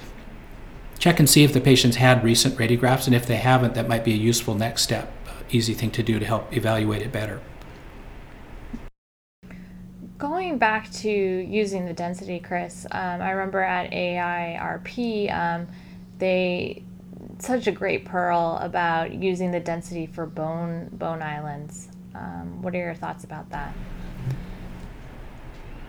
check 0.99 1.19
and 1.19 1.29
see 1.29 1.45
if 1.45 1.53
the 1.53 1.61
patient's 1.61 1.97
had 1.97 2.25
recent 2.25 2.57
radiographs, 2.57 3.07
and 3.07 3.15
if 3.15 3.27
they 3.27 3.37
haven't, 3.37 3.75
that 3.75 3.89
might 3.89 4.05
be 4.05 4.13
a 4.13 4.17
useful 4.17 4.55
next 4.55 4.83
step, 4.83 5.13
easy 5.51 5.75
thing 5.75 5.91
to 5.93 6.03
do 6.03 6.19
to 6.19 6.25
help 6.25 6.57
evaluate 6.57 7.03
it 7.03 7.13
better. 7.13 7.41
Going 10.17 10.59
back 10.59 10.91
to 10.93 11.11
using 11.11 11.87
the 11.87 11.93
density, 11.93 12.39
Chris, 12.39 12.87
um, 12.91 13.21
I 13.21 13.31
remember 13.31 13.61
at 13.61 13.91
AIRP, 13.91 15.35
um, 15.35 15.67
they 16.19 16.83
such 17.39 17.67
a 17.67 17.73
great 17.73 18.05
pearl 18.05 18.59
about 18.63 19.13
using 19.13 19.51
the 19.51 19.61
density 19.61 20.07
for 20.07 20.25
bone 20.25 20.89
bone 20.93 21.23
islands. 21.23 21.89
Um, 22.15 22.63
what 22.63 22.75
are 22.75 22.79
your 22.79 22.95
thoughts 22.95 23.25
about 23.25 23.51
that? 23.51 23.75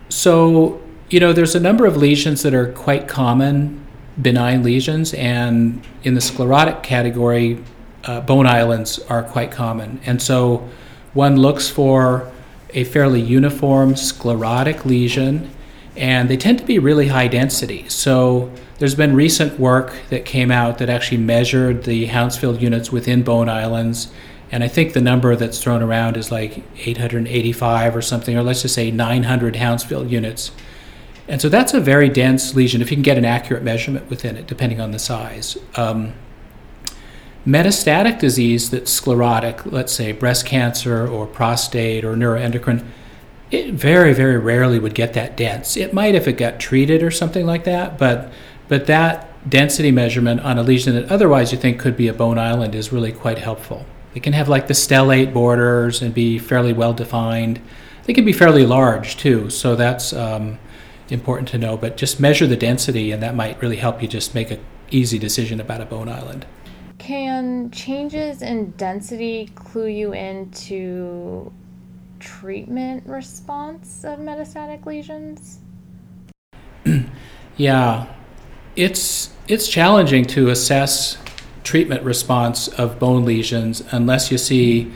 So, 0.10 0.82
you 1.10 1.20
know, 1.20 1.34
there's 1.34 1.56
a 1.56 1.60
number 1.60 1.86
of 1.86 1.98
lesions 1.98 2.42
that 2.44 2.54
are 2.54 2.72
quite 2.72 3.08
common 3.08 3.85
benign 4.22 4.64
lesions, 4.64 5.14
and 5.14 5.84
in 6.04 6.14
the 6.14 6.22
sclerotic 6.22 6.84
category, 6.84 7.64
uh, 8.06 8.22
bone 8.22 8.48
islands 8.48 9.00
are 9.10 9.24
quite 9.24 9.52
common. 9.52 10.00
And 10.06 10.22
so 10.22 10.68
one 11.14 11.38
looks 11.38 11.70
for 11.70 12.32
a 12.74 12.84
fairly 12.84 13.22
uniform 13.22 13.96
sclerotic 13.96 14.86
lesion, 14.86 15.50
and 15.96 16.30
they 16.30 16.38
tend 16.38 16.60
to 16.60 16.66
be 16.66 16.78
really 16.78 17.08
high 17.08 17.28
density. 17.28 17.88
So 17.90 18.52
there's 18.80 18.96
been 18.96 19.16
recent 19.16 19.58
work 19.58 19.96
that 20.10 20.26
came 20.26 20.52
out 20.52 20.78
that 20.80 20.90
actually 20.90 21.18
measured 21.18 21.86
the 21.86 22.08
Hounsfield 22.08 22.62
units 22.62 22.92
within 22.92 23.24
bone 23.24 23.48
islands. 23.48 24.10
And 24.52 24.64
I 24.64 24.68
think 24.68 24.94
the 24.94 25.02
number 25.02 25.36
that's 25.36 25.62
thrown 25.64 25.82
around 25.82 26.18
is 26.18 26.32
like 26.32 26.64
885 26.86 27.96
or 27.96 28.02
something, 28.02 28.38
or 28.38 28.44
let's 28.44 28.62
just 28.62 28.76
say 28.76 28.92
900 28.92 29.56
Hounsfield 29.56 30.12
units. 30.12 30.52
And 31.28 31.42
so 31.42 31.50
that's 31.50 31.74
a 31.74 31.80
very 31.80 32.10
dense 32.10 32.54
lesion 32.54 32.82
if 32.82 32.92
you 32.92 32.98
can 32.98 33.04
get 33.04 33.18
an 33.18 33.26
accurate 33.26 33.64
measurement 33.64 34.10
within 34.10 34.38
it, 34.38 34.48
depending 34.48 34.80
on 34.80 34.92
the 34.92 35.00
size. 35.00 35.58
Um, 35.76 36.14
metastatic 37.46 38.20
disease 38.20 38.70
that's 38.70 38.92
sclerotic, 38.92 39.66
let's 39.66 39.94
say 39.94 40.12
breast 40.12 40.46
cancer 40.46 41.08
or 41.08 41.26
prostate 41.26 42.04
or 42.04 42.16
neuroendocrine, 42.16 42.86
it 43.52 43.74
very, 43.74 44.14
very 44.14 44.38
rarely 44.38 44.80
would 44.80 44.96
get 44.96 45.14
that 45.14 45.38
dense. 45.38 45.78
It 45.78 45.94
might 45.94 46.16
if 46.16 46.28
it 46.28 46.34
got 46.34 46.60
treated 46.60 47.04
or 47.04 47.12
something 47.12 47.46
like 47.46 47.64
that, 47.66 47.98
but 47.98 48.32
but 48.68 48.88
that 48.88 49.30
density 49.48 49.92
measurement 49.92 50.42
on 50.42 50.58
a 50.58 50.64
lesion 50.64 50.96
that 50.96 51.12
otherwise 51.12 51.52
you 51.52 51.58
think 51.58 51.80
could 51.80 51.96
be 51.96 52.08
a 52.08 52.14
bone 52.14 52.40
island 52.40 52.74
is 52.74 52.92
really 52.92 53.12
quite 53.12 53.38
helpful. 53.38 53.86
It 54.16 54.24
can 54.24 54.34
have 54.34 54.50
like 54.50 54.68
the 54.68 54.74
stellate 54.74 55.34
borders 55.34 56.02
and 56.02 56.14
be 56.14 56.40
fairly 56.40 56.74
well 56.74 56.94
defined. 56.94 57.62
They 58.06 58.14
can 58.14 58.26
be 58.26 58.34
fairly 58.34 58.66
large 58.66 59.18
too, 59.18 59.52
so 59.52 59.76
that's 59.76 60.14
um, 60.14 60.58
important 61.10 61.48
to 61.50 61.58
know, 61.58 61.78
but 61.78 61.98
just 61.98 62.20
measure 62.20 62.48
the 62.48 62.56
density, 62.56 63.12
and 63.12 63.22
that 63.22 63.36
might 63.36 63.62
really 63.62 63.78
help 63.78 64.02
you 64.02 64.08
just 64.08 64.34
make 64.34 64.52
an 64.52 64.60
easy 64.92 65.20
decision 65.20 65.60
about 65.60 65.82
a 65.82 65.86
bone 65.86 66.10
island. 66.10 66.46
Can 66.98 67.70
changes 67.72 68.42
in 68.42 68.72
density 68.72 69.50
clue 69.56 69.88
you 69.88 70.14
into 70.14 71.52
treatment 72.20 73.06
response 73.06 74.04
of 74.04 74.20
metastatic 74.20 74.86
lesions? 74.86 75.60
yeah, 77.58 78.08
it's 78.76 79.32
it's 79.48 79.68
challenging 79.68 80.26
to 80.26 80.50
assess 80.50 81.18
treatment 81.64 82.04
response 82.04 82.68
of 82.68 83.00
bone 83.00 83.26
lesions 83.26 83.84
unless 83.92 84.32
you 84.32 84.38
see 84.38 84.92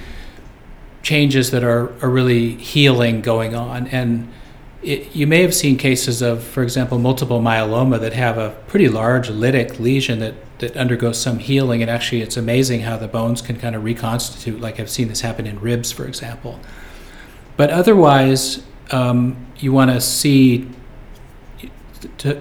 changes 1.02 1.52
that 1.52 1.64
are, 1.64 1.90
are 2.04 2.10
really 2.10 2.56
healing 2.56 3.22
going 3.22 3.56
on. 3.56 3.88
And 3.88 4.32
it, 4.82 5.16
you 5.16 5.28
may 5.28 5.42
have 5.42 5.54
seen 5.54 5.78
cases 5.78 6.22
of, 6.22 6.44
for 6.44 6.64
example, 6.64 7.00
multiple 7.00 7.42
myeloma 7.42 8.00
that 8.00 8.14
have 8.14 8.38
a 8.38 8.52
pretty 8.68 8.88
large 8.88 9.30
lytic 9.30 9.80
lesion 9.80 10.20
that, 10.20 10.36
that 10.60 10.78
undergoes 10.78 11.20
some 11.20 11.40
healing. 11.40 11.82
And 11.82 11.92
actually, 11.92 12.22
it's 12.22 12.38
amazing 12.38 12.82
how 12.82 12.98
the 12.98 13.08
bones 13.08 13.42
can 13.42 13.58
kind 13.58 13.76
of 13.76 13.84
reconstitute. 13.84 14.62
Like 14.62 14.80
I've 14.80 14.90
seen 14.90 15.10
this 15.10 15.22
happen 15.22 15.46
in 15.46 15.60
ribs, 15.60 15.92
for 15.92 16.06
example. 16.06 16.60
But 17.58 17.72
otherwise, 17.72 18.64
um, 18.92 19.48
you 19.58 19.74
want 19.74 19.92
to 19.92 20.00
see 20.00 20.70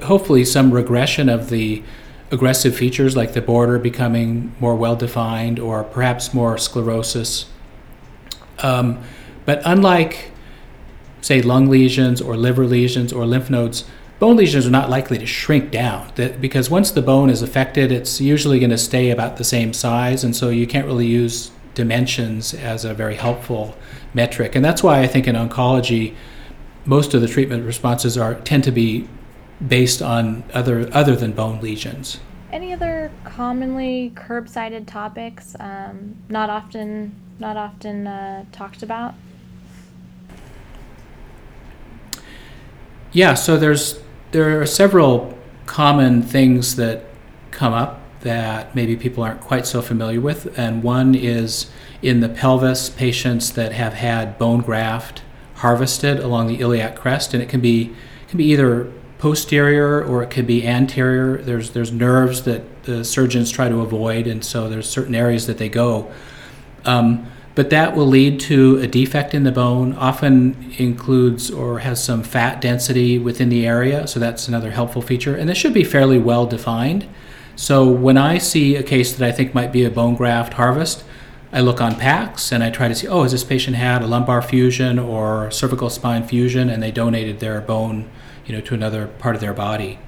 hopefully 0.03 0.45
some 0.45 0.71
regression 0.71 1.29
of 1.29 1.51
the 1.51 1.83
aggressive 2.31 2.77
features 2.77 3.17
like 3.17 3.33
the 3.33 3.41
border 3.41 3.79
becoming 3.79 4.55
more 4.61 4.77
well 4.77 4.95
defined 4.95 5.59
or 5.59 5.83
perhaps 5.83 6.33
more 6.33 6.57
sclerosis. 6.57 7.47
Um, 8.61 9.03
but 9.45 9.63
unlike, 9.65 10.31
say, 11.21 11.43
lung 11.43 11.69
lesions 11.69 12.21
or 12.21 12.37
liver 12.37 12.67
lesions 12.67 13.13
or 13.13 13.27
lymph 13.27 13.51
nodes, 13.51 13.85
bone 14.19 14.37
lesions 14.37 14.67
are 14.67 14.71
not 14.71 14.91
likely 14.91 15.19
to 15.19 15.27
shrink 15.27 15.71
down 15.71 16.11
that, 16.17 16.41
because 16.41 16.71
once 16.71 16.91
the 16.91 17.03
bone 17.03 17.31
is 17.31 17.43
affected, 17.43 17.93
it's 17.93 18.21
usually 18.21 18.59
going 18.59 18.71
to 18.71 18.79
stay 18.79 19.11
about 19.11 19.37
the 19.37 19.45
same 19.45 19.73
size, 19.73 20.25
and 20.25 20.35
so 20.35 20.49
you 20.49 20.67
can't 20.67 20.87
really 20.87 21.07
use 21.07 21.51
dimensions 21.75 22.55
as 22.55 22.85
a 22.85 22.93
very 22.93 23.15
helpful 23.15 23.77
metric. 24.15 24.57
And 24.57 24.65
that's 24.65 24.83
why 24.83 25.01
I 25.01 25.07
think 25.07 25.29
in 25.29 25.37
oncology, 25.37 26.15
most 26.85 27.15
of 27.15 27.21
the 27.21 27.29
treatment 27.29 27.65
responses 27.65 28.19
are 28.19 28.35
tend 28.35 28.65
to 28.65 28.73
be 28.73 29.07
based 29.67 30.03
on 30.03 30.43
other 30.55 30.89
other 30.93 31.15
than 31.15 31.33
bone 31.33 31.61
lesions. 31.61 32.19
Any 32.51 32.73
other 32.73 33.11
commonly 33.25 34.13
curb-sided 34.15 34.87
topics 34.87 35.55
um, 35.61 36.17
not 36.29 36.49
often 36.49 37.15
not 37.39 37.57
often 37.57 38.07
uh, 38.07 38.45
talked 38.51 38.83
about? 38.83 39.15
Yeah, 43.13 43.35
so 43.35 43.57
there's 43.57 44.01
there 44.33 44.61
are 44.61 44.67
several 44.67 45.37
common 45.67 46.23
things 46.23 46.77
that 46.77 47.05
come 47.51 47.73
up 47.73 48.01
that 48.21 48.75
maybe 48.75 48.97
people 48.97 49.23
aren't 49.23 49.41
quite 49.41 49.67
so 49.67 49.81
familiar 49.81 50.21
with, 50.21 50.59
and 50.59 50.83
one 50.83 51.15
is 51.15 51.71
in 52.03 52.21
the 52.21 52.29
pelvis 52.29 52.91
patients 52.91 53.53
that 53.53 53.73
have 53.73 53.95
had 53.95 54.39
bone 54.39 54.61
graft 54.61 55.23
harvested 55.57 56.21
along 56.21 56.47
the 56.49 56.61
iliac 56.61 56.97
crest, 56.97 57.33
and 57.33 57.43
it 57.43 57.49
can 57.49 57.61
be 57.61 57.95
can 58.29 58.37
be 58.37 58.45
either 58.45 58.93
posterior 59.19 60.03
or 60.05 60.23
it 60.23 60.31
could 60.31 60.47
be 60.47 60.67
anterior. 60.67 61.39
There's 61.39 61.71
there's 61.71 61.91
nerves 61.91 62.43
that 62.43 62.85
the 62.85 63.05
surgeons 63.05 63.51
try 63.51 63.69
to 63.69 63.81
avoid, 63.81 64.27
and 64.27 64.45
so 64.45 64.69
there's 64.69 64.89
certain 64.89 65.15
areas 65.15 65.47
that 65.47 65.59
they 65.59 65.69
go. 65.69 66.11
Um, 66.85 67.27
but 67.59 67.71
that 67.71 67.97
will 67.97 68.07
lead 68.07 68.39
to 68.39 68.77
a 68.77 68.87
defect 68.87 69.35
in 69.35 69.43
the 69.43 69.51
bone. 69.51 69.93
Often 69.95 70.77
includes 70.79 71.51
or 71.51 71.81
has 71.81 72.01
some 72.01 72.23
fat 72.23 72.61
density 72.61 73.19
within 73.19 73.49
the 73.49 73.67
area, 73.67 74.07
so 74.07 74.21
that's 74.21 74.47
another 74.47 74.71
helpful 74.71 75.03
feature. 75.03 75.35
And 75.35 75.49
this 75.49 75.59
should 75.59 75.75
be 75.75 75.83
fairly 75.83 76.21
well 76.21 76.47
defined. 76.47 77.09
So 77.57 77.91
when 77.91 78.17
I 78.17 78.39
see 78.39 78.77
a 78.77 78.85
case 78.85 79.13
that 79.13 79.27
I 79.27 79.33
think 79.33 79.55
might 79.55 79.73
be 79.73 79.83
a 79.83 79.91
bone 79.91 80.15
graft 80.15 80.53
harvest, 80.53 81.03
I 81.53 81.59
look 81.61 81.81
on 81.81 81.97
PACS 81.97 82.53
and 82.53 82.63
I 82.63 82.71
try 82.71 82.87
to 82.87 82.95
see, 82.95 83.09
oh, 83.09 83.25
has 83.25 83.33
this 83.33 83.43
patient 83.43 83.75
had 83.75 84.03
a 84.03 84.07
lumbar 84.07 84.41
fusion 84.41 84.97
or 84.97 85.51
cervical 85.51 85.91
spine 85.91 86.23
fusion, 86.23 86.71
and 86.71 86.81
they 86.81 86.93
donated 86.93 87.41
their 87.41 87.61
bone 87.61 88.09
you 88.47 88.55
know, 88.55 88.61
to 88.61 88.75
another 88.75 89.09
part 89.09 89.35
of 89.35 89.41
their 89.41 89.53
body. 89.53 89.99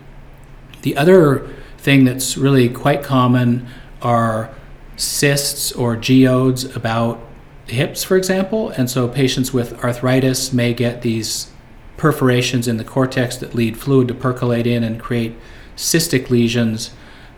The 0.83 0.97
other 0.97 1.49
thing 1.79 2.05
that's 2.05 2.37
really 2.37 2.69
quite 2.69 3.03
common 3.03 3.67
are 4.01 4.55
cysts 4.97 5.73
or 5.73 5.97
geodes 5.97 6.77
about 6.77 7.27
hips, 7.71 8.05
for 8.05 8.17
example. 8.17 8.71
And 8.71 8.91
so 8.91 9.09
patients 9.09 9.53
with 9.53 9.83
arthritis 9.85 10.53
may 10.53 10.75
get 10.75 11.03
these 11.03 11.51
perforations 11.97 12.67
in 12.67 12.77
the 12.77 12.85
cortex 12.85 13.37
that 13.37 13.55
lead 13.55 13.79
fluid 13.79 14.09
to 14.09 14.15
percolate 14.15 14.67
in 14.67 14.83
and 14.83 15.01
create 15.01 15.37
cystic 15.77 16.31
lesions 16.31 16.91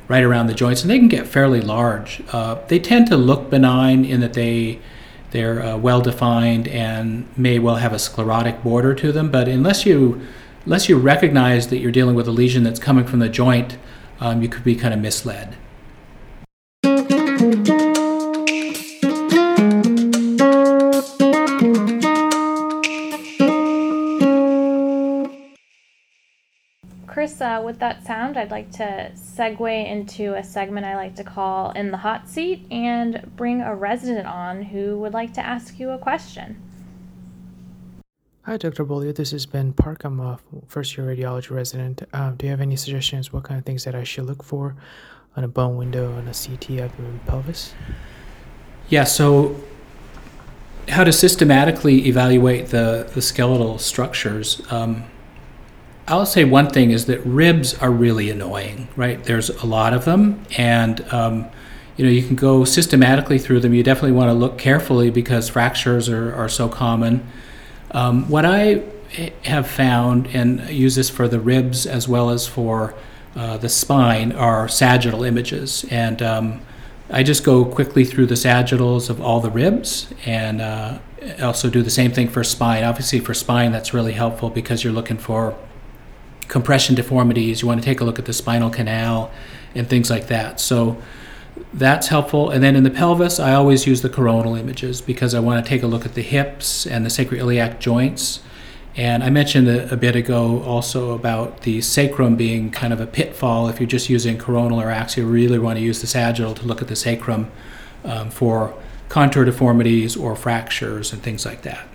right 0.09 0.23
around 0.23 0.47
the 0.47 0.55
joints, 0.55 0.83
and 0.83 0.91
they 0.91 0.99
can 0.99 1.09
get 1.09 1.27
fairly 1.27 1.61
large. 1.61 2.23
Uh, 2.33 2.59
they 2.69 2.79
tend 2.79 3.07
to 3.07 3.17
look 3.17 3.51
benign 3.51 4.05
in 4.05 4.21
that 4.21 4.35
they 4.35 4.81
they're 5.31 5.63
uh, 5.63 5.77
well 5.79 6.03
defined 6.03 6.69
and 6.69 7.27
may 7.39 7.59
well 7.59 7.77
have 7.77 7.95
a 7.95 7.99
sclerotic 7.99 8.63
border 8.63 8.95
to 8.95 9.13
them, 9.13 9.31
but 9.31 9.49
unless 9.49 9.87
you 9.87 10.21
unless 10.65 10.89
you 10.89 10.97
recognize 10.99 11.69
that 11.69 11.79
you're 11.79 11.91
dealing 11.91 12.15
with 12.15 12.29
a 12.29 12.31
lesion 12.31 12.63
that's 12.63 12.79
coming 12.79 13.05
from 13.05 13.19
the 13.19 13.29
joint, 13.29 13.79
um, 14.21 14.43
you 14.43 14.49
could 14.49 14.63
be 14.63 14.77
kind 14.77 14.95
of 14.95 15.01
misled. 15.01 15.57
Chris, 27.13 27.43
uh, 27.43 27.61
with 27.63 27.79
that 27.79 28.07
sound, 28.07 28.39
I'd 28.39 28.51
like 28.51 28.73
to 28.73 29.13
segue 29.15 29.87
into 29.87 30.33
a 30.33 30.43
segment 30.43 30.87
I 30.87 30.97
like 30.97 31.15
to 31.17 31.25
call 31.25 31.71
In 31.73 31.91
the 31.91 31.99
Hot 31.99 32.27
Seat 32.27 32.67
and 32.71 33.31
bring 33.37 33.61
a 33.61 33.75
resident 33.75 34.27
on 34.27 34.63
who 34.63 34.99
would 35.01 35.13
like 35.13 35.35
to 35.35 35.45
ask 35.45 35.79
you 35.79 35.91
a 35.91 35.99
question. 35.99 36.57
Hi, 38.45 38.57
Dr. 38.57 38.85
Beaulieu. 38.85 39.13
This 39.13 39.35
is 39.35 39.45
Ben 39.45 39.75
Park. 39.75 40.05
I'm 40.05 40.21
a 40.21 40.41
first 40.69 40.97
year 40.97 41.07
radiology 41.07 41.51
resident. 41.51 42.01
Um, 42.15 42.37
do 42.37 42.47
you 42.47 42.51
have 42.51 42.63
any 42.63 42.77
suggestions 42.77 43.31
what 43.31 43.43
kind 43.43 43.59
of 43.59 43.67
things 43.67 43.85
that 43.85 43.95
I 43.95 44.05
should 44.05 44.25
look 44.25 44.43
for 44.43 44.75
on 45.37 45.45
a 45.45 45.49
bone 45.49 45.77
window 45.77 46.15
on 46.15 46.27
a 46.29 46.33
CT 46.33 46.81
abdomen 46.81 47.21
pelvis? 47.27 47.75
Yeah, 48.89 49.05
so 49.05 49.63
how 50.89 51.05
to 51.05 51.13
systematically 51.13 52.09
evaluate 52.09 52.69
the, 52.69 53.11
the 53.13 53.21
skeletal 53.21 53.77
structures. 53.77 54.63
Um, 54.71 55.05
I'll 56.09 56.27
say 56.27 56.45
one 56.45 56.69
thing 56.69 56.91
is 56.91 57.07
that 57.07 57.21
ribs 57.21 57.75
are 57.75 57.91
really 57.91 58.29
annoying, 58.29 58.89
right? 58.97 59.23
There's 59.23 59.51
a 59.51 59.67
lot 59.67 59.95
of 59.95 60.05
them, 60.05 60.45
and 60.59 61.01
um, 61.13 61.47
you 61.97 62.05
know 62.05 62.11
you 62.11 62.23
can 62.23 62.35
go 62.35 62.65
systematically 62.65 63.39
through 63.39 63.61
them. 63.61 63.73
You 63.73 63.83
definitely 63.83 64.13
want 64.13 64.29
to 64.29 64.35
look 64.35 64.59
carefully 64.59 65.11
because 65.11 65.49
fractures 65.49 66.09
are, 66.09 66.35
are 66.35 66.49
so 66.49 66.69
common. 66.69 67.27
Um, 67.93 68.29
what 68.29 68.45
I 68.45 68.83
have 69.45 69.69
found, 69.69 70.27
and 70.29 70.69
use 70.71 70.97
this 70.97 71.09
for 71.09 71.29
the 71.29 71.39
ribs 71.39 71.87
as 71.87 72.09
well 72.09 72.31
as 72.31 72.47
for 72.47 72.95
uh, 73.37 73.59
the 73.59 73.69
spine, 73.69 74.33
are 74.33 74.69
sagittal 74.69 75.23
images. 75.23 75.85
And 75.91 76.21
um, 76.21 76.63
I 77.11 77.23
just 77.23 77.45
go 77.45 77.65
quickly 77.65 78.05
through 78.05 78.27
the 78.27 78.37
sagittals 78.37 79.09
of 79.09 79.21
all 79.21 79.41
the 79.41 79.51
ribs 79.51 80.13
and 80.25 80.61
uh, 80.61 80.99
also 81.41 81.69
do 81.69 81.83
the 81.83 81.91
same 81.91 82.11
thing 82.11 82.29
for 82.29 82.43
spine. 82.43 82.85
Obviously, 82.85 83.21
for 83.21 83.35
spine, 83.35 83.71
that's 83.71 83.95
really 83.95 84.15
helpful 84.15 84.51
because 84.51 84.83
you're 84.83 84.93
looking 84.93 85.19
for 85.19 85.55
compression 86.53 86.95
deformities. 86.95 87.63
You 87.63 87.69
want 87.69 87.81
to 87.81 87.85
take 87.85 88.03
a 88.03 88.05
look 88.05 88.19
at 88.19 88.27
the 88.27 88.33
spinal 88.35 88.69
canal 88.69 89.31
and 89.75 89.89
things 89.89 90.11
like 90.11 90.27
that. 90.27 90.61
So 90.61 90.99
that's 91.73 92.09
helpful. 92.09 92.51
And 92.51 92.63
then 92.63 92.77
in 92.77 92.85
the 92.85 92.91
pelvis, 92.91 93.41
I 93.41 93.55
always 93.55 93.87
use 93.87 94.03
the 94.03 94.11
coronal 94.11 94.55
images 94.55 95.01
because 95.01 95.35
I 95.35 95.41
want 95.41 95.65
to 95.65 95.69
take 95.69 95.83
a 95.83 95.87
look 95.87 96.05
at 96.05 96.13
the 96.13 96.21
hips 96.21 96.87
and 96.87 97.07
the 97.07 97.09
sacroiliac 97.09 97.81
joints. 97.81 98.41
And 98.95 99.25
I 99.25 99.31
mentioned 99.31 99.67
a, 99.67 99.91
a, 99.91 99.97
bit 99.97 100.15
ago 100.15 100.63
also 100.65 101.13
about 101.13 101.63
the 101.63 101.81
sacrum 101.81 102.37
being 102.37 102.71
kind 102.71 102.93
of 102.93 103.01
a 103.01 103.07
pitfall 103.07 103.69
if 103.69 103.81
you're 103.81 103.89
just 103.89 104.11
using 104.11 104.37
coronal 104.37 104.79
or 104.79 104.91
axial. 104.91 105.25
You 105.25 105.33
really 105.33 105.59
want 105.59 105.79
to 105.79 105.83
use 105.83 106.03
the 106.03 106.07
sagittal 106.07 106.55
to 106.57 106.67
look 106.67 106.83
at 106.83 106.89
the 106.89 106.97
sacrum 106.97 107.51
um, 108.05 108.29
for 108.29 108.75
contour 109.09 109.47
deformities 109.47 110.19
or 110.19 110.37
fractures 110.37 111.15
and 111.15 111.23
things 111.23 111.47
like 111.47 111.63
that. 111.63 111.89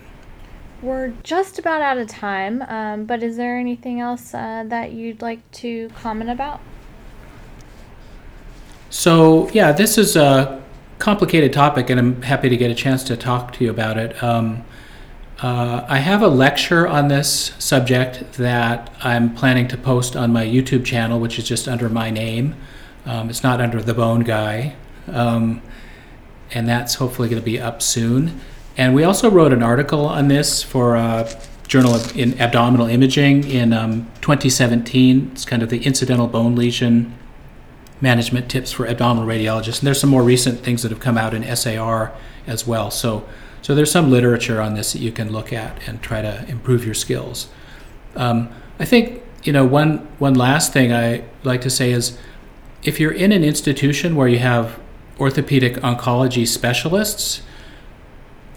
We're 0.80 1.12
just 1.24 1.58
about 1.58 1.82
out 1.82 1.98
of 1.98 2.08
time, 2.08 2.62
um, 2.62 3.04
but 3.04 3.22
is 3.22 3.36
there 3.36 3.58
anything 3.58 4.00
else 4.00 4.32
uh, 4.32 4.64
that 4.68 4.92
you'd 4.92 5.20
like 5.20 5.48
to 5.52 5.88
comment 6.00 6.30
about? 6.30 6.60
So, 8.90 9.50
yeah, 9.50 9.72
this 9.72 9.98
is 9.98 10.14
a 10.14 10.62
complicated 10.98 11.52
topic, 11.52 11.90
and 11.90 11.98
I'm 11.98 12.22
happy 12.22 12.48
to 12.48 12.56
get 12.56 12.70
a 12.70 12.74
chance 12.74 13.02
to 13.04 13.16
talk 13.16 13.52
to 13.54 13.64
you 13.64 13.70
about 13.70 13.98
it. 13.98 14.22
Um, 14.22 14.64
uh, 15.40 15.84
I 15.88 15.98
have 15.98 16.22
a 16.22 16.28
lecture 16.28 16.86
on 16.86 17.08
this 17.08 17.52
subject 17.58 18.34
that 18.34 18.92
I'm 19.02 19.34
planning 19.34 19.68
to 19.68 19.76
post 19.76 20.16
on 20.16 20.32
my 20.32 20.44
YouTube 20.44 20.84
channel, 20.84 21.20
which 21.20 21.38
is 21.38 21.46
just 21.46 21.68
under 21.68 21.88
my 21.88 22.10
name. 22.10 22.54
Um, 23.04 23.30
it's 23.30 23.42
not 23.42 23.60
under 23.60 23.82
the 23.82 23.94
Bone 23.94 24.20
Guy. 24.20 24.74
Um, 25.06 25.62
and 26.52 26.68
that's 26.68 26.94
hopefully 26.94 27.28
going 27.28 27.40
to 27.40 27.44
be 27.44 27.60
up 27.60 27.82
soon. 27.82 28.40
And 28.78 28.94
we 28.94 29.02
also 29.02 29.28
wrote 29.28 29.52
an 29.52 29.62
article 29.62 30.06
on 30.06 30.28
this 30.28 30.62
for 30.62 30.94
a 30.94 31.28
Journal 31.66 31.94
of 31.94 32.16
in 32.16 32.40
Abdominal 32.40 32.86
Imaging 32.86 33.44
in 33.44 33.72
um, 33.74 34.10
2017. 34.22 35.30
It's 35.32 35.44
kind 35.44 35.62
of 35.62 35.68
the 35.68 35.84
incidental 35.84 36.28
bone 36.28 36.54
lesion 36.54 37.14
management 38.00 38.48
tips 38.48 38.70
for 38.70 38.86
abdominal 38.86 39.28
radiologists. 39.28 39.80
And 39.80 39.86
there's 39.86 40.00
some 40.00 40.08
more 40.08 40.22
recent 40.22 40.60
things 40.60 40.82
that 40.82 40.90
have 40.90 41.00
come 41.00 41.18
out 41.18 41.34
in 41.34 41.56
SAR 41.56 42.14
as 42.46 42.66
well. 42.66 42.90
So, 42.90 43.28
so 43.60 43.74
there's 43.74 43.90
some 43.90 44.10
literature 44.10 44.60
on 44.62 44.74
this 44.74 44.92
that 44.92 45.00
you 45.00 45.10
can 45.10 45.30
look 45.30 45.52
at 45.52 45.86
and 45.86 46.00
try 46.00 46.22
to 46.22 46.46
improve 46.48 46.84
your 46.86 46.94
skills. 46.94 47.48
Um, 48.14 48.48
I 48.78 48.84
think 48.84 49.22
you 49.42 49.52
know 49.52 49.64
one 49.64 49.98
one 50.18 50.34
last 50.34 50.72
thing 50.72 50.92
I 50.92 51.24
like 51.42 51.60
to 51.62 51.70
say 51.70 51.90
is 51.90 52.16
if 52.84 53.00
you're 53.00 53.12
in 53.12 53.32
an 53.32 53.42
institution 53.42 54.14
where 54.14 54.28
you 54.28 54.38
have 54.38 54.78
orthopedic 55.18 55.74
oncology 55.74 56.46
specialists, 56.46 57.42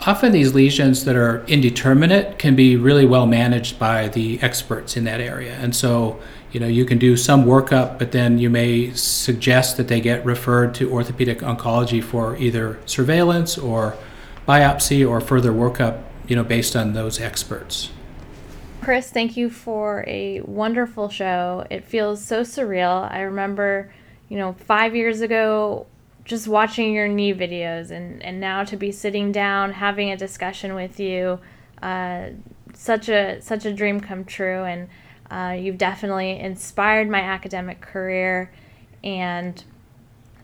often 0.07 0.31
these 0.31 0.53
lesions 0.53 1.05
that 1.05 1.15
are 1.15 1.45
indeterminate 1.45 2.39
can 2.39 2.55
be 2.55 2.75
really 2.75 3.05
well 3.05 3.27
managed 3.27 3.77
by 3.77 4.07
the 4.07 4.41
experts 4.41 4.97
in 4.97 5.03
that 5.03 5.21
area. 5.21 5.53
And 5.53 5.75
so, 5.75 6.19
you 6.51 6.59
know, 6.59 6.67
you 6.67 6.85
can 6.85 6.97
do 6.97 7.15
some 7.15 7.45
workup, 7.45 7.99
but 7.99 8.11
then 8.11 8.39
you 8.39 8.49
may 8.49 8.91
suggest 8.93 9.77
that 9.77 9.87
they 9.87 10.01
get 10.01 10.25
referred 10.25 10.73
to 10.75 10.91
orthopedic 10.91 11.39
oncology 11.39 12.03
for 12.03 12.35
either 12.37 12.79
surveillance 12.85 13.57
or 13.57 13.95
biopsy 14.47 15.07
or 15.07 15.21
further 15.21 15.51
workup, 15.51 16.01
you 16.27 16.35
know, 16.35 16.43
based 16.43 16.75
on 16.75 16.93
those 16.93 17.19
experts. 17.19 17.91
Chris, 18.81 19.11
thank 19.11 19.37
you 19.37 19.49
for 19.49 20.03
a 20.07 20.41
wonderful 20.41 21.07
show. 21.07 21.65
It 21.69 21.83
feels 21.83 22.23
so 22.23 22.41
surreal. 22.41 23.09
I 23.11 23.21
remember, 23.21 23.93
you 24.27 24.37
know, 24.37 24.53
five 24.53 24.95
years 24.95 25.21
ago 25.21 25.85
just 26.31 26.47
watching 26.47 26.93
your 26.93 27.09
knee 27.09 27.33
videos 27.33 27.91
and, 27.91 28.23
and 28.23 28.39
now 28.39 28.63
to 28.63 28.77
be 28.77 28.89
sitting 28.89 29.33
down 29.33 29.73
having 29.73 30.11
a 30.11 30.15
discussion 30.15 30.73
with 30.73 30.97
you 30.97 31.37
uh, 31.83 32.29
such 32.73 33.09
a 33.09 33.41
such 33.41 33.65
a 33.65 33.73
dream 33.73 33.99
come 33.99 34.23
true. 34.23 34.63
And 34.63 34.87
uh, 35.29 35.57
you've 35.59 35.77
definitely 35.77 36.39
inspired 36.39 37.09
my 37.09 37.19
academic 37.19 37.81
career 37.81 38.49
and 39.03 39.61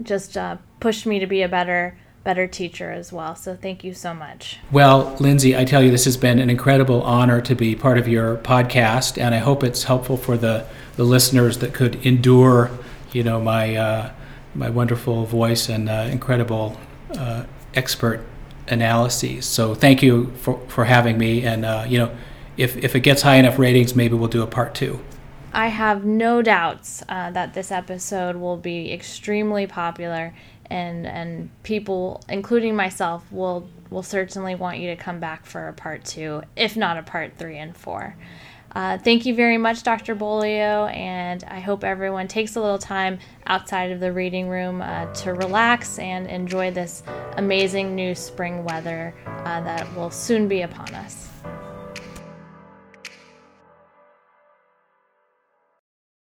just 0.03 0.35
uh, 0.35 0.57
pushed 0.81 1.05
me 1.05 1.19
to 1.19 1.25
be 1.25 1.41
a 1.41 1.47
better 1.47 1.97
better 2.25 2.47
teacher 2.47 2.91
as 2.91 3.13
well. 3.13 3.33
So 3.35 3.55
thank 3.55 3.85
you 3.85 3.93
so 3.93 4.13
much. 4.13 4.59
Well 4.69 5.15
lindsay 5.21 5.55
i 5.55 5.63
tell 5.63 5.81
you 5.81 5.89
this 5.89 6.03
has 6.03 6.17
been 6.17 6.37
an 6.37 6.49
incredible 6.49 7.01
honor 7.03 7.39
to 7.39 7.55
be 7.55 7.75
part 7.77 7.97
of 7.97 8.09
your 8.09 8.35
podcast 8.37 9.17
and 9.17 9.33
i 9.33 9.37
hope 9.37 9.63
it's 9.63 9.83
helpful 9.85 10.17
for 10.17 10.35
the 10.35 10.65
the 10.97 11.05
listeners 11.05 11.59
that 11.59 11.73
could 11.73 12.05
endure 12.05 12.71
you 13.13 13.23
know 13.23 13.39
my 13.39 13.75
uh, 13.75 14.11
my 14.57 14.69
wonderful 14.69 15.25
voice 15.25 15.69
and 15.69 15.87
uh, 15.89 16.09
incredible 16.11 16.77
uh, 17.17 17.45
expert 17.73 18.25
analyses. 18.67 19.45
So 19.45 19.75
thank 19.75 20.01
you 20.01 20.31
for, 20.37 20.59
for 20.67 20.85
having 20.85 21.17
me. 21.17 21.45
And, 21.45 21.63
uh, 21.63 21.85
you 21.87 21.97
know, 21.99 22.11
if, 22.57 22.75
if 22.77 22.95
it 22.95 23.01
gets 23.01 23.21
high 23.21 23.35
enough 23.35 23.57
ratings, 23.59 23.95
maybe 23.95 24.15
we'll 24.15 24.27
do 24.27 24.41
a 24.41 24.47
part 24.47 24.75
two. 24.75 24.99
I 25.53 25.67
have 25.67 26.05
no 26.05 26.41
doubts 26.41 27.03
uh, 27.07 27.31
that 27.31 27.53
this 27.53 27.71
episode 27.71 28.35
will 28.35 28.57
be 28.57 28.91
extremely 28.91 29.65
popular, 29.65 30.35
and 30.69 31.07
and 31.07 31.49
people, 31.63 32.21
including 32.29 32.75
myself, 32.75 33.23
will 33.31 33.67
will 33.89 34.03
certainly 34.03 34.53
want 34.53 34.77
you 34.77 34.89
to 34.89 34.95
come 34.95 35.19
back 35.19 35.45
for 35.45 35.67
a 35.67 35.73
part 35.73 36.03
two, 36.03 36.43
if 36.55 36.75
not 36.75 36.97
a 36.97 37.01
part 37.01 37.37
three 37.37 37.57
and 37.57 37.75
four. 37.75 38.15
Uh, 38.73 38.97
thank 38.97 39.25
you 39.25 39.33
very 39.33 39.57
much, 39.57 39.83
Dr. 39.83 40.13
Beaulieu, 40.13 40.85
and 40.87 41.43
I 41.45 41.59
hope 41.59 41.83
everyone 41.83 42.27
takes 42.27 42.55
a 42.55 42.61
little 42.61 42.77
time 42.77 43.19
outside 43.45 43.91
of 43.91 43.99
the 43.99 44.11
reading 44.11 44.49
room 44.49 44.81
uh, 44.81 45.11
to 45.15 45.33
relax 45.33 45.97
and 45.99 46.27
enjoy 46.27 46.71
this 46.71 47.01
amazing 47.37 47.95
new 47.95 48.13
spring 48.13 48.63
weather 48.63 49.15
uh, 49.25 49.61
that 49.61 49.91
will 49.95 50.11
soon 50.11 50.47
be 50.47 50.61
upon 50.61 50.93
us. 50.95 51.36